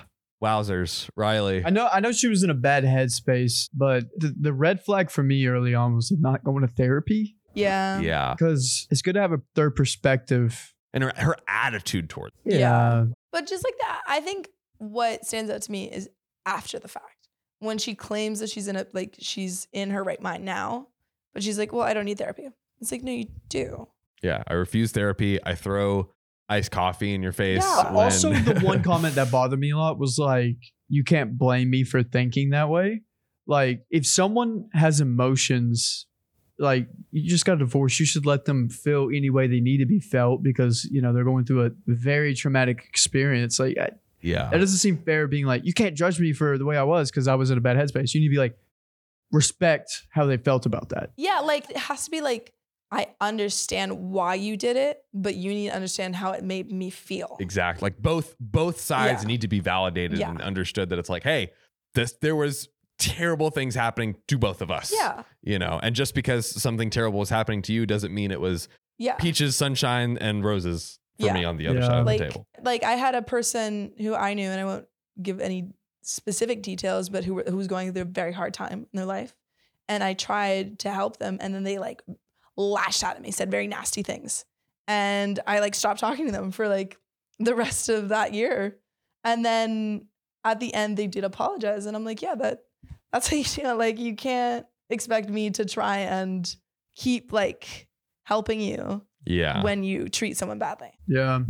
wowzers, 0.42 1.08
Riley. 1.16 1.62
I 1.64 1.70
know 1.70 1.88
I 1.92 2.00
know 2.00 2.12
she 2.12 2.28
was 2.28 2.42
in 2.42 2.50
a 2.50 2.54
bad 2.54 2.84
headspace, 2.84 3.68
but 3.72 4.04
the, 4.16 4.34
the 4.38 4.52
red 4.52 4.82
flag 4.84 5.10
for 5.10 5.22
me 5.22 5.46
early 5.46 5.74
on 5.74 5.94
was 5.94 6.12
not 6.18 6.44
going 6.44 6.62
to 6.62 6.68
therapy 6.68 7.36
Yeah. 7.54 8.00
yeah, 8.00 8.34
because 8.36 8.86
it's 8.90 9.02
good 9.02 9.14
to 9.14 9.20
have 9.20 9.32
a 9.32 9.40
third 9.54 9.76
perspective. 9.76 10.74
and 10.92 11.04
her, 11.04 11.12
her 11.16 11.36
attitude 11.48 12.10
towards 12.10 12.34
Yeah. 12.44 13.06
But 13.30 13.46
just 13.46 13.64
like 13.64 13.76
that, 13.80 14.02
I 14.06 14.20
think 14.20 14.48
what 14.78 15.24
stands 15.24 15.50
out 15.50 15.62
to 15.62 15.72
me 15.72 15.84
is 15.90 16.08
after 16.44 16.78
the 16.78 16.88
fact. 16.88 17.06
When 17.60 17.78
she 17.78 17.94
claims 17.94 18.40
that 18.40 18.50
she's 18.50 18.66
in 18.66 18.74
a 18.76 18.84
like 18.92 19.14
she's 19.20 19.68
in 19.72 19.90
her 19.90 20.02
right 20.02 20.20
mind 20.20 20.44
now, 20.44 20.88
but 21.32 21.42
she's 21.44 21.56
like, 21.58 21.72
Well, 21.72 21.84
I 21.86 21.94
don't 21.94 22.04
need 22.06 22.18
therapy. 22.18 22.48
It's 22.80 22.90
like, 22.90 23.04
no, 23.04 23.12
you 23.12 23.26
do. 23.48 23.86
yeah. 24.22 24.42
I 24.48 24.54
refuse 24.54 24.90
therapy. 24.90 25.38
I 25.46 25.54
throw 25.54 26.10
iced 26.52 26.70
coffee 26.70 27.14
in 27.14 27.22
your 27.22 27.32
face. 27.32 27.62
Yeah, 27.62 27.92
when- 27.92 28.04
Also, 28.04 28.32
the 28.32 28.60
one 28.72 28.82
comment 28.82 29.14
that 29.16 29.30
bothered 29.30 29.58
me 29.58 29.70
a 29.70 29.76
lot 29.76 29.98
was 29.98 30.18
like, 30.18 30.56
"You 30.88 31.04
can't 31.04 31.36
blame 31.38 31.70
me 31.70 31.84
for 31.84 32.02
thinking 32.02 32.50
that 32.50 32.68
way." 32.68 33.02
Like, 33.46 33.84
if 33.90 34.06
someone 34.06 34.68
has 34.72 35.00
emotions, 35.00 36.06
like 36.58 36.86
you 37.10 37.28
just 37.28 37.44
got 37.44 37.58
divorced, 37.58 37.98
you 37.98 38.06
should 38.06 38.24
let 38.26 38.44
them 38.44 38.68
feel 38.68 39.08
any 39.12 39.30
way 39.30 39.46
they 39.48 39.60
need 39.60 39.78
to 39.78 39.86
be 39.86 39.98
felt 40.00 40.42
because 40.42 40.84
you 40.92 41.00
know 41.02 41.12
they're 41.12 41.24
going 41.24 41.44
through 41.44 41.66
a 41.66 41.70
very 41.86 42.34
traumatic 42.34 42.84
experience. 42.88 43.58
Like, 43.58 43.76
I, 43.78 43.88
yeah, 44.20 44.48
that 44.50 44.58
doesn't 44.58 44.78
seem 44.78 44.98
fair. 44.98 45.26
Being 45.26 45.46
like, 45.46 45.64
you 45.64 45.72
can't 45.72 45.96
judge 45.96 46.20
me 46.20 46.32
for 46.32 46.56
the 46.58 46.64
way 46.64 46.76
I 46.76 46.84
was 46.84 47.10
because 47.10 47.26
I 47.26 47.34
was 47.34 47.50
in 47.50 47.58
a 47.58 47.60
bad 47.60 47.76
headspace. 47.76 48.14
You 48.14 48.20
need 48.20 48.28
to 48.28 48.32
be 48.34 48.38
like, 48.38 48.56
respect 49.32 49.90
how 50.10 50.26
they 50.26 50.36
felt 50.36 50.66
about 50.66 50.90
that. 50.90 51.10
Yeah, 51.16 51.40
like 51.40 51.68
it 51.70 51.76
has 51.76 52.04
to 52.04 52.10
be 52.10 52.20
like, 52.20 52.52
I 52.92 53.06
understand 53.20 53.92
why 54.12 54.34
you 54.34 54.56
did 54.56 54.76
it, 54.76 55.02
but 55.14 55.34
you 55.34 55.50
need 55.52 55.68
to 55.70 55.74
understand 55.74 56.14
how 56.14 56.32
it 56.32 56.44
made 56.44 56.70
me 56.70 56.90
feel. 56.90 57.36
Exactly. 57.40 57.86
Like 57.86 57.96
both 57.98 58.36
both 58.38 58.78
sides 58.80 59.22
Yeah. 59.22 59.28
need 59.28 59.40
to 59.40 59.48
be 59.48 59.60
validated 59.60 60.18
Yeah. 60.18 60.30
and 60.30 60.42
understood 60.42 60.90
that 60.90 60.98
it's 60.98 61.08
like, 61.08 61.22
hey, 61.24 61.52
this 61.94 62.12
there 62.20 62.36
was 62.36 62.68
terrible 62.98 63.50
things 63.50 63.74
happening 63.74 64.16
to 64.28 64.36
both 64.38 64.60
of 64.60 64.70
us. 64.70 64.92
Yeah. 64.94 65.22
You 65.42 65.58
know, 65.58 65.80
and 65.82 65.94
just 65.94 66.14
because 66.14 66.46
something 66.46 66.90
terrible 66.90 67.18
was 67.18 67.30
happening 67.30 67.62
to 67.62 67.72
you 67.72 67.86
doesn't 67.86 68.12
mean 68.14 68.30
it 68.30 68.40
was 68.40 68.68
Yeah. 68.98 69.14
peaches, 69.14 69.56
sunshine, 69.56 70.18
and 70.18 70.44
roses 70.44 71.00
for 71.18 71.26
Yeah. 71.26 71.32
me 71.32 71.44
on 71.44 71.56
the 71.56 71.66
other 71.68 71.80
Yeah. 71.80 71.86
side 71.86 71.98
of 72.00 72.06
like 72.06 72.18
the 72.18 72.26
table. 72.28 72.46
like 72.62 72.84
I 72.84 72.92
had 72.92 73.14
a 73.14 73.22
person 73.22 73.92
who 73.98 74.14
I 74.14 74.34
knew, 74.34 74.48
and 74.50 74.60
I 74.60 74.64
won't 74.64 74.86
give 75.20 75.40
any 75.40 75.72
specific 76.02 76.62
details, 76.62 77.08
but 77.08 77.24
who 77.24 77.42
who 77.42 77.56
was 77.56 77.66
going 77.68 77.92
through 77.92 78.02
a 78.02 78.04
very 78.04 78.32
hard 78.32 78.52
time 78.54 78.86
in 78.92 78.96
their 78.96 79.06
life, 79.06 79.34
and 79.88 80.04
I 80.04 80.12
tried 80.14 80.78
to 80.80 80.90
help 80.90 81.16
them, 81.18 81.38
and 81.40 81.54
then 81.54 81.62
they 81.64 81.78
like 81.78 82.02
lashed 82.56 83.02
out 83.04 83.16
at 83.16 83.22
me, 83.22 83.30
said 83.30 83.50
very 83.50 83.66
nasty 83.66 84.02
things, 84.02 84.44
and 84.88 85.38
I 85.46 85.60
like 85.60 85.74
stopped 85.74 86.00
talking 86.00 86.26
to 86.26 86.32
them 86.32 86.50
for 86.50 86.68
like 86.68 86.98
the 87.38 87.54
rest 87.54 87.88
of 87.88 88.08
that 88.10 88.34
year, 88.34 88.78
and 89.24 89.44
then 89.44 90.06
at 90.44 90.60
the 90.60 90.72
end 90.74 90.96
they 90.96 91.06
did 91.06 91.24
apologize, 91.24 91.86
and 91.86 91.96
I'm 91.96 92.04
like, 92.04 92.22
yeah, 92.22 92.34
that 92.36 92.64
that's 93.12 93.28
how 93.28 93.36
you 93.36 93.44
do 93.44 93.62
it. 93.62 93.74
Like 93.74 93.98
you 93.98 94.14
can't 94.16 94.66
expect 94.90 95.28
me 95.28 95.50
to 95.50 95.64
try 95.64 95.98
and 95.98 96.54
keep 96.96 97.32
like 97.32 97.88
helping 98.24 98.60
you 98.60 99.02
Yeah. 99.24 99.62
when 99.62 99.82
you 99.84 100.08
treat 100.08 100.36
someone 100.36 100.58
badly 100.58 100.90
Yeah. 101.06 101.40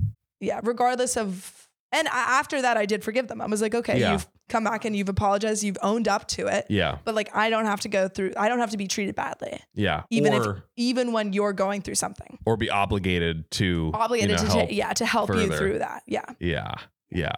yeah, 0.41 0.61
regardless 0.62 1.17
of. 1.17 1.69
And 1.95 2.09
after 2.09 2.62
that, 2.62 2.79
I 2.79 2.87
did 2.87 3.05
forgive 3.05 3.29
them. 3.29 3.43
I 3.43 3.47
was 3.47 3.61
like, 3.61 3.75
okay, 3.75 4.01
Yeah. 4.01 4.12
you've 4.12 4.27
come 4.53 4.65
back 4.65 4.85
and 4.85 4.95
you've 4.95 5.09
apologized, 5.09 5.65
you've 5.65 5.79
owned 5.83 6.07
up 6.07 6.29
to 6.29 6.47
it. 6.47 6.67
yeah. 6.69 6.99
But 7.05 7.15
like, 7.15 7.35
I 7.35 7.51
don't 7.51 7.65
have 7.67 7.81
to 7.81 7.88
go 7.88 8.07
through. 8.09 8.33
I 8.37 8.49
don't 8.49 8.59
have 8.61 8.71
to 8.71 8.77
be 8.77 8.87
treated 8.87 9.15
badly, 9.17 9.61
Yeah. 9.75 10.03
even 10.11 10.35
or 10.35 10.57
if 10.59 10.62
even 10.77 11.12
when 11.12 11.33
you're 11.33 11.53
going 11.53 11.83
through 11.83 11.97
something. 11.97 12.38
or 12.47 12.57
be 12.57 12.71
obligated 12.71 13.51
to 13.53 13.91
Obligated 13.95 14.31
you 14.31 14.37
know, 14.37 14.43
to, 14.43 14.49
ta- 14.49 14.59
help. 14.59 14.73
yeah, 14.73 14.93
to 14.93 15.07
help 15.07 15.35
you 15.35 15.49
through 15.51 15.79
that. 15.81 16.03
Yeah, 16.07 16.25
Yeah. 16.38 16.75
Yeah. 17.11 17.33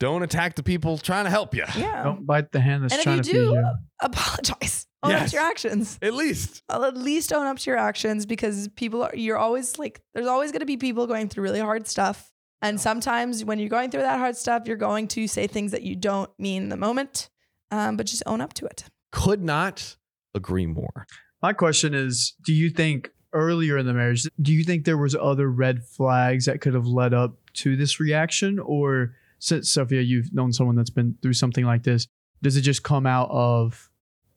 Don't 0.00 0.22
attack 0.22 0.54
the 0.54 0.62
people 0.62 0.96
trying 0.98 1.24
to 1.24 1.30
help 1.30 1.54
you. 1.56 1.64
yeah. 1.76 2.04
Don't 2.04 2.24
bite 2.24 2.52
the 2.52 2.60
hand 2.60 2.84
that's 2.84 2.92
and 2.94 2.98
if 3.00 3.04
trying 3.04 3.16
you 3.16 3.22
to 3.24 3.30
feed 3.30 3.36
do, 3.36 3.52
you. 3.54 3.70
apologize. 4.00 4.86
Own 5.04 5.12
up 5.12 5.20
Yes. 5.20 5.30
to 5.30 5.36
your 5.36 5.44
actions. 5.46 5.98
At 6.02 6.14
least. 6.14 6.62
I'll 6.68 6.84
at 6.84 6.96
least 6.96 7.32
own 7.32 7.46
up 7.46 7.58
to 7.58 7.70
your 7.70 7.78
actions 7.78 8.26
because 8.26 8.66
people 8.74 9.02
are. 9.04 9.14
You're 9.14 9.36
always 9.38 9.78
like, 9.78 10.00
there's 10.12 10.26
always 10.26 10.50
going 10.50 10.58
to 10.60 10.66
be 10.66 10.76
people 10.76 11.06
going 11.06 11.28
through 11.28 11.44
really 11.44 11.60
hard 11.60 11.86
stuff. 11.86 12.32
And 12.60 12.80
sometimes 12.80 13.44
when 13.44 13.58
you're 13.58 13.68
going 13.68 13.90
through 13.90 14.02
that 14.02 14.18
hard 14.18 14.36
stuff, 14.36 14.64
you're 14.66 14.76
going 14.76 15.08
to 15.08 15.28
say 15.28 15.46
things 15.46 15.72
that 15.72 15.82
you 15.82 15.94
don't 15.94 16.30
mean 16.38 16.64
in 16.64 16.68
the 16.68 16.76
moment, 16.76 17.28
um, 17.70 17.96
but 17.96 18.06
just 18.06 18.22
own 18.26 18.40
up 18.40 18.52
to 18.54 18.66
it. 18.66 18.84
Could 19.12 19.42
not 19.42 19.96
agree 20.34 20.66
more. 20.66 21.06
My 21.42 21.52
question 21.52 21.94
is, 21.94 22.34
do 22.44 22.52
you 22.52 22.70
think 22.70 23.10
earlier 23.32 23.78
in 23.78 23.86
the 23.86 23.94
marriage, 23.94 24.26
do 24.40 24.52
you 24.52 24.64
think 24.64 24.84
there 24.84 24.98
was 24.98 25.14
other 25.14 25.50
red 25.50 25.84
flags 25.84 26.46
that 26.46 26.60
could 26.60 26.74
have 26.74 26.86
led 26.86 27.14
up 27.14 27.36
to 27.54 27.76
this 27.76 28.00
reaction? 28.00 28.58
Or 28.58 29.14
since 29.38 29.70
Sophia, 29.70 30.00
you've 30.00 30.32
known 30.32 30.52
someone 30.52 30.76
that's 30.76 30.90
been 30.90 31.16
through 31.22 31.34
something 31.34 31.64
like 31.64 31.84
this, 31.84 32.06
does 32.42 32.56
it 32.56 32.62
just 32.62 32.82
come 32.82 33.06
out 33.06 33.28
of 33.30 33.90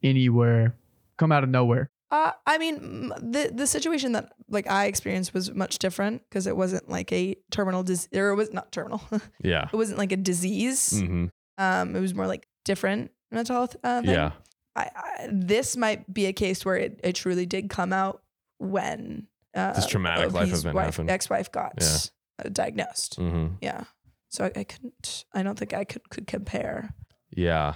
anywhere, 0.04 0.76
come 1.18 1.32
out 1.32 1.44
of 1.44 1.50
nowhere? 1.50 1.90
Uh, 2.12 2.34
I 2.46 2.58
mean, 2.58 3.10
the 3.22 3.52
the 3.54 3.66
situation 3.66 4.12
that 4.12 4.34
like 4.50 4.68
I 4.70 4.86
experienced 4.86 5.34
was 5.34 5.54
much 5.54 5.80
different 5.80 6.22
because 6.30 6.46
it 6.46 6.58
wasn't 6.58 6.90
like 6.90 7.12
a 7.14 7.36
terminal 7.52 7.84
disease, 7.84 8.10
or 8.14 8.30
it 8.32 8.36
was 8.36 8.52
not 8.52 8.72
terminal. 8.72 9.02
Yeah. 9.44 9.70
it 9.72 9.76
wasn't 9.76 9.98
like 9.98 10.12
a 10.12 10.18
disease. 10.18 11.00
hmm 11.00 11.28
Um, 11.58 11.96
it 11.96 12.00
was 12.02 12.14
more 12.14 12.28
like 12.28 12.48
different 12.66 13.12
mental 13.32 13.56
health. 13.56 13.78
Uh, 13.84 14.02
thing. 14.02 14.10
Yeah. 14.12 14.32
I, 14.76 14.90
I, 14.96 15.30
this 15.32 15.76
might 15.78 16.12
be 16.14 16.26
a 16.28 16.34
case 16.34 16.66
where 16.66 16.76
it, 16.78 17.00
it 17.04 17.14
truly 17.16 17.46
did 17.46 17.70
come 17.70 17.92
out 17.94 18.24
when 18.58 19.28
uh, 19.56 19.74
This 19.74 19.86
traumatic 19.88 20.32
life 20.34 20.52
event 20.54 20.76
wife, 20.76 20.86
happened. 20.96 21.10
ex-wife 21.10 21.52
got 21.52 21.74
Yeah. 21.80 22.46
uh, 22.46 22.50
diagnosed. 22.50 23.16
hmm 23.16 23.48
Yeah. 23.62 23.84
So 24.30 24.46
I, 24.46 24.52
I 24.60 24.64
couldn't. 24.64 25.26
I 25.34 25.44
don't 25.44 25.58
think 25.60 25.74
I 25.74 25.84
could 25.86 26.10
could 26.10 26.26
compare. 26.28 26.94
Yeah. 27.36 27.76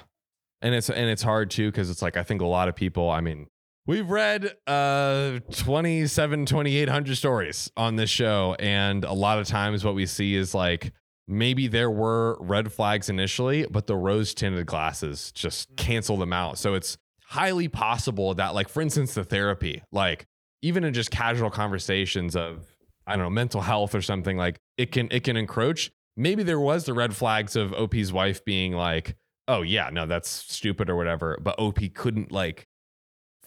And 0.62 0.74
it's 0.76 0.90
and 0.90 1.10
it's 1.10 1.22
hard 1.22 1.52
too 1.52 1.70
because 1.72 1.90
it's 1.90 2.02
like 2.02 2.16
I 2.18 2.24
think 2.24 2.42
a 2.42 2.46
lot 2.46 2.70
of 2.70 2.76
people, 2.76 3.10
I 3.10 3.20
mean, 3.22 3.48
we've 3.88 4.10
read 4.10 4.52
uh 4.68 5.40
27 5.52 6.46
2800 6.46 7.16
stories 7.16 7.72
on 7.78 7.96
this 7.96 8.10
show 8.10 8.56
and 8.60 9.04
a 9.04 9.14
lot 9.14 9.38
of 9.38 9.48
times 9.48 9.86
what 9.86 9.96
we 9.96 10.06
see 10.06 10.36
is 10.36 10.56
like 10.56 10.92
maybe 11.28 11.68
there 11.68 11.90
were 11.90 12.38
red 12.40 12.72
flags 12.72 13.10
initially, 13.10 13.66
but 13.66 13.88
the 13.88 13.96
rose 13.96 14.34
tinted 14.34 14.66
glasses 14.66 15.32
just 15.32 15.76
cancel 15.76 16.18
them 16.18 16.34
out. 16.34 16.58
So 16.58 16.74
it's 16.74 16.98
highly 17.28 17.68
possible 17.68 18.34
that 18.36 18.54
like 18.54 18.70
for 18.70 18.82
instance 18.82 19.14
the 19.14 19.24
therapy, 19.24 19.82
like 19.92 20.26
even 20.62 20.84
in 20.84 20.94
just 20.94 21.12
casual 21.12 21.50
conversations 21.50 22.36
of 22.36 22.66
I 23.08 23.16
don't 23.16 23.24
know, 23.24 23.30
mental 23.30 23.62
health 23.62 23.94
or 23.94 24.02
something 24.02 24.38
like 24.38 24.58
it 24.78 24.92
can 24.92 25.08
it 25.12 25.24
can 25.24 25.38
encroach. 25.38 25.92
Maybe 26.18 26.44
there 26.44 26.60
was 26.60 26.86
the 26.86 26.94
red 26.94 27.16
flags 27.16 27.56
of 27.56 27.74
OP's 27.74 28.12
wife 28.12 28.44
being 28.46 28.74
like, 28.74 29.16
"Oh 29.48 29.64
yeah, 29.64 29.90
no, 29.92 30.06
that's 30.06 30.30
stupid" 30.30 30.90
or 30.90 30.96
whatever, 30.96 31.38
but 31.42 31.60
OP 31.60 31.80
couldn't 31.94 32.32
like 32.32 32.68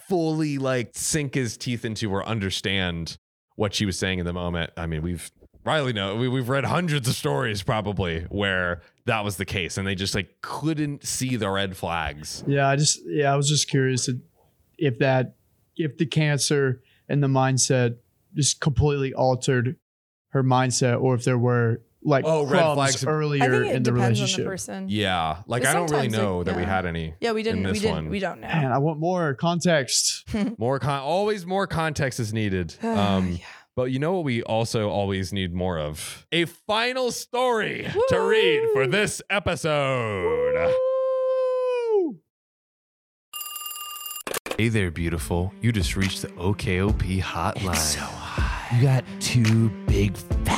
fully 0.08 0.58
like 0.58 0.90
sink 0.94 1.34
his 1.34 1.56
teeth 1.56 1.84
into 1.84 2.10
or 2.10 2.26
understand 2.26 3.18
what 3.56 3.74
she 3.74 3.84
was 3.84 3.98
saying 3.98 4.18
in 4.18 4.26
the 4.26 4.32
moment. 4.32 4.70
I 4.76 4.86
mean, 4.86 5.02
we've 5.02 5.30
Riley 5.64 5.92
know 5.92 6.16
we, 6.16 6.28
we've 6.28 6.48
read 6.48 6.64
hundreds 6.64 7.06
of 7.08 7.14
stories 7.14 7.62
probably 7.62 8.22
where 8.30 8.80
that 9.04 9.24
was 9.24 9.36
the 9.36 9.44
case, 9.44 9.76
and 9.76 9.86
they 9.86 9.94
just 9.94 10.14
like 10.14 10.40
couldn't 10.40 11.04
see 11.04 11.36
the 11.36 11.50
red 11.50 11.76
flags. 11.76 12.42
Yeah, 12.46 12.68
I 12.68 12.76
just 12.76 13.00
yeah, 13.04 13.32
I 13.32 13.36
was 13.36 13.48
just 13.48 13.68
curious 13.68 14.08
if 14.78 14.98
that 14.98 15.34
if 15.76 15.98
the 15.98 16.06
cancer 16.06 16.80
and 17.08 17.22
the 17.22 17.28
mindset 17.28 17.96
just 18.34 18.60
completely 18.60 19.12
altered 19.12 19.76
her 20.30 20.42
mindset, 20.42 21.00
or 21.02 21.14
if 21.14 21.24
there 21.24 21.38
were 21.38 21.82
like 22.02 22.24
Oh, 22.26 22.42
red 22.44 22.50
crumbs 22.60 22.74
flags. 22.74 23.04
I 23.04 23.08
earlier 23.10 23.40
think 23.40 23.52
it 23.72 23.76
in 23.76 23.82
the 23.82 23.90
depends 23.90 23.92
on 23.92 23.98
the 23.98 24.08
relationship. 24.22 24.46
person. 24.46 24.86
Yeah, 24.88 25.42
like 25.46 25.64
I 25.66 25.72
don't 25.74 25.90
really 25.90 26.04
sometimes, 26.10 26.14
like, 26.14 26.22
know 26.22 26.44
that 26.44 26.56
we 26.56 26.62
had 26.64 26.86
any 26.86 27.14
Yeah, 27.20 27.32
we 27.32 27.42
didn't. 27.42 27.62
this 27.64 27.72
We 27.74 27.78
didn't. 27.80 27.94
one. 27.94 28.08
We 28.10 28.18
don't 28.20 28.40
know. 28.40 28.46
Man, 28.48 28.72
I 28.72 28.78
want 28.78 28.98
more 29.00 29.34
context. 29.34 30.24
more 30.58 30.78
con. 30.78 31.00
Always 31.00 31.44
more 31.46 31.66
context 31.66 32.20
is 32.20 32.32
needed. 32.32 32.74
Um, 32.84 33.32
Yeah. 33.32 33.38
But 33.76 33.92
you 33.92 34.00
know 34.00 34.12
what 34.14 34.24
we 34.24 34.42
also 34.42 34.88
always 34.90 35.32
need 35.32 35.54
more 35.54 35.78
of? 35.78 36.26
A 36.32 36.46
final 36.46 37.12
story 37.12 37.86
to 38.08 38.20
read 38.20 38.68
for 38.72 38.88
this 38.88 39.22
episode. 39.30 40.74
Hey 44.56 44.68
there, 44.68 44.90
beautiful. 44.90 45.52
You 45.60 45.70
just 45.70 45.94
reached 45.96 46.22
the 46.22 46.28
OKOP 46.28 47.20
hotline. 47.22 47.96
hot. 47.96 48.72
You 48.76 48.82
got 48.82 49.04
two 49.20 49.68
big, 49.86 50.16
fat, 50.16 50.57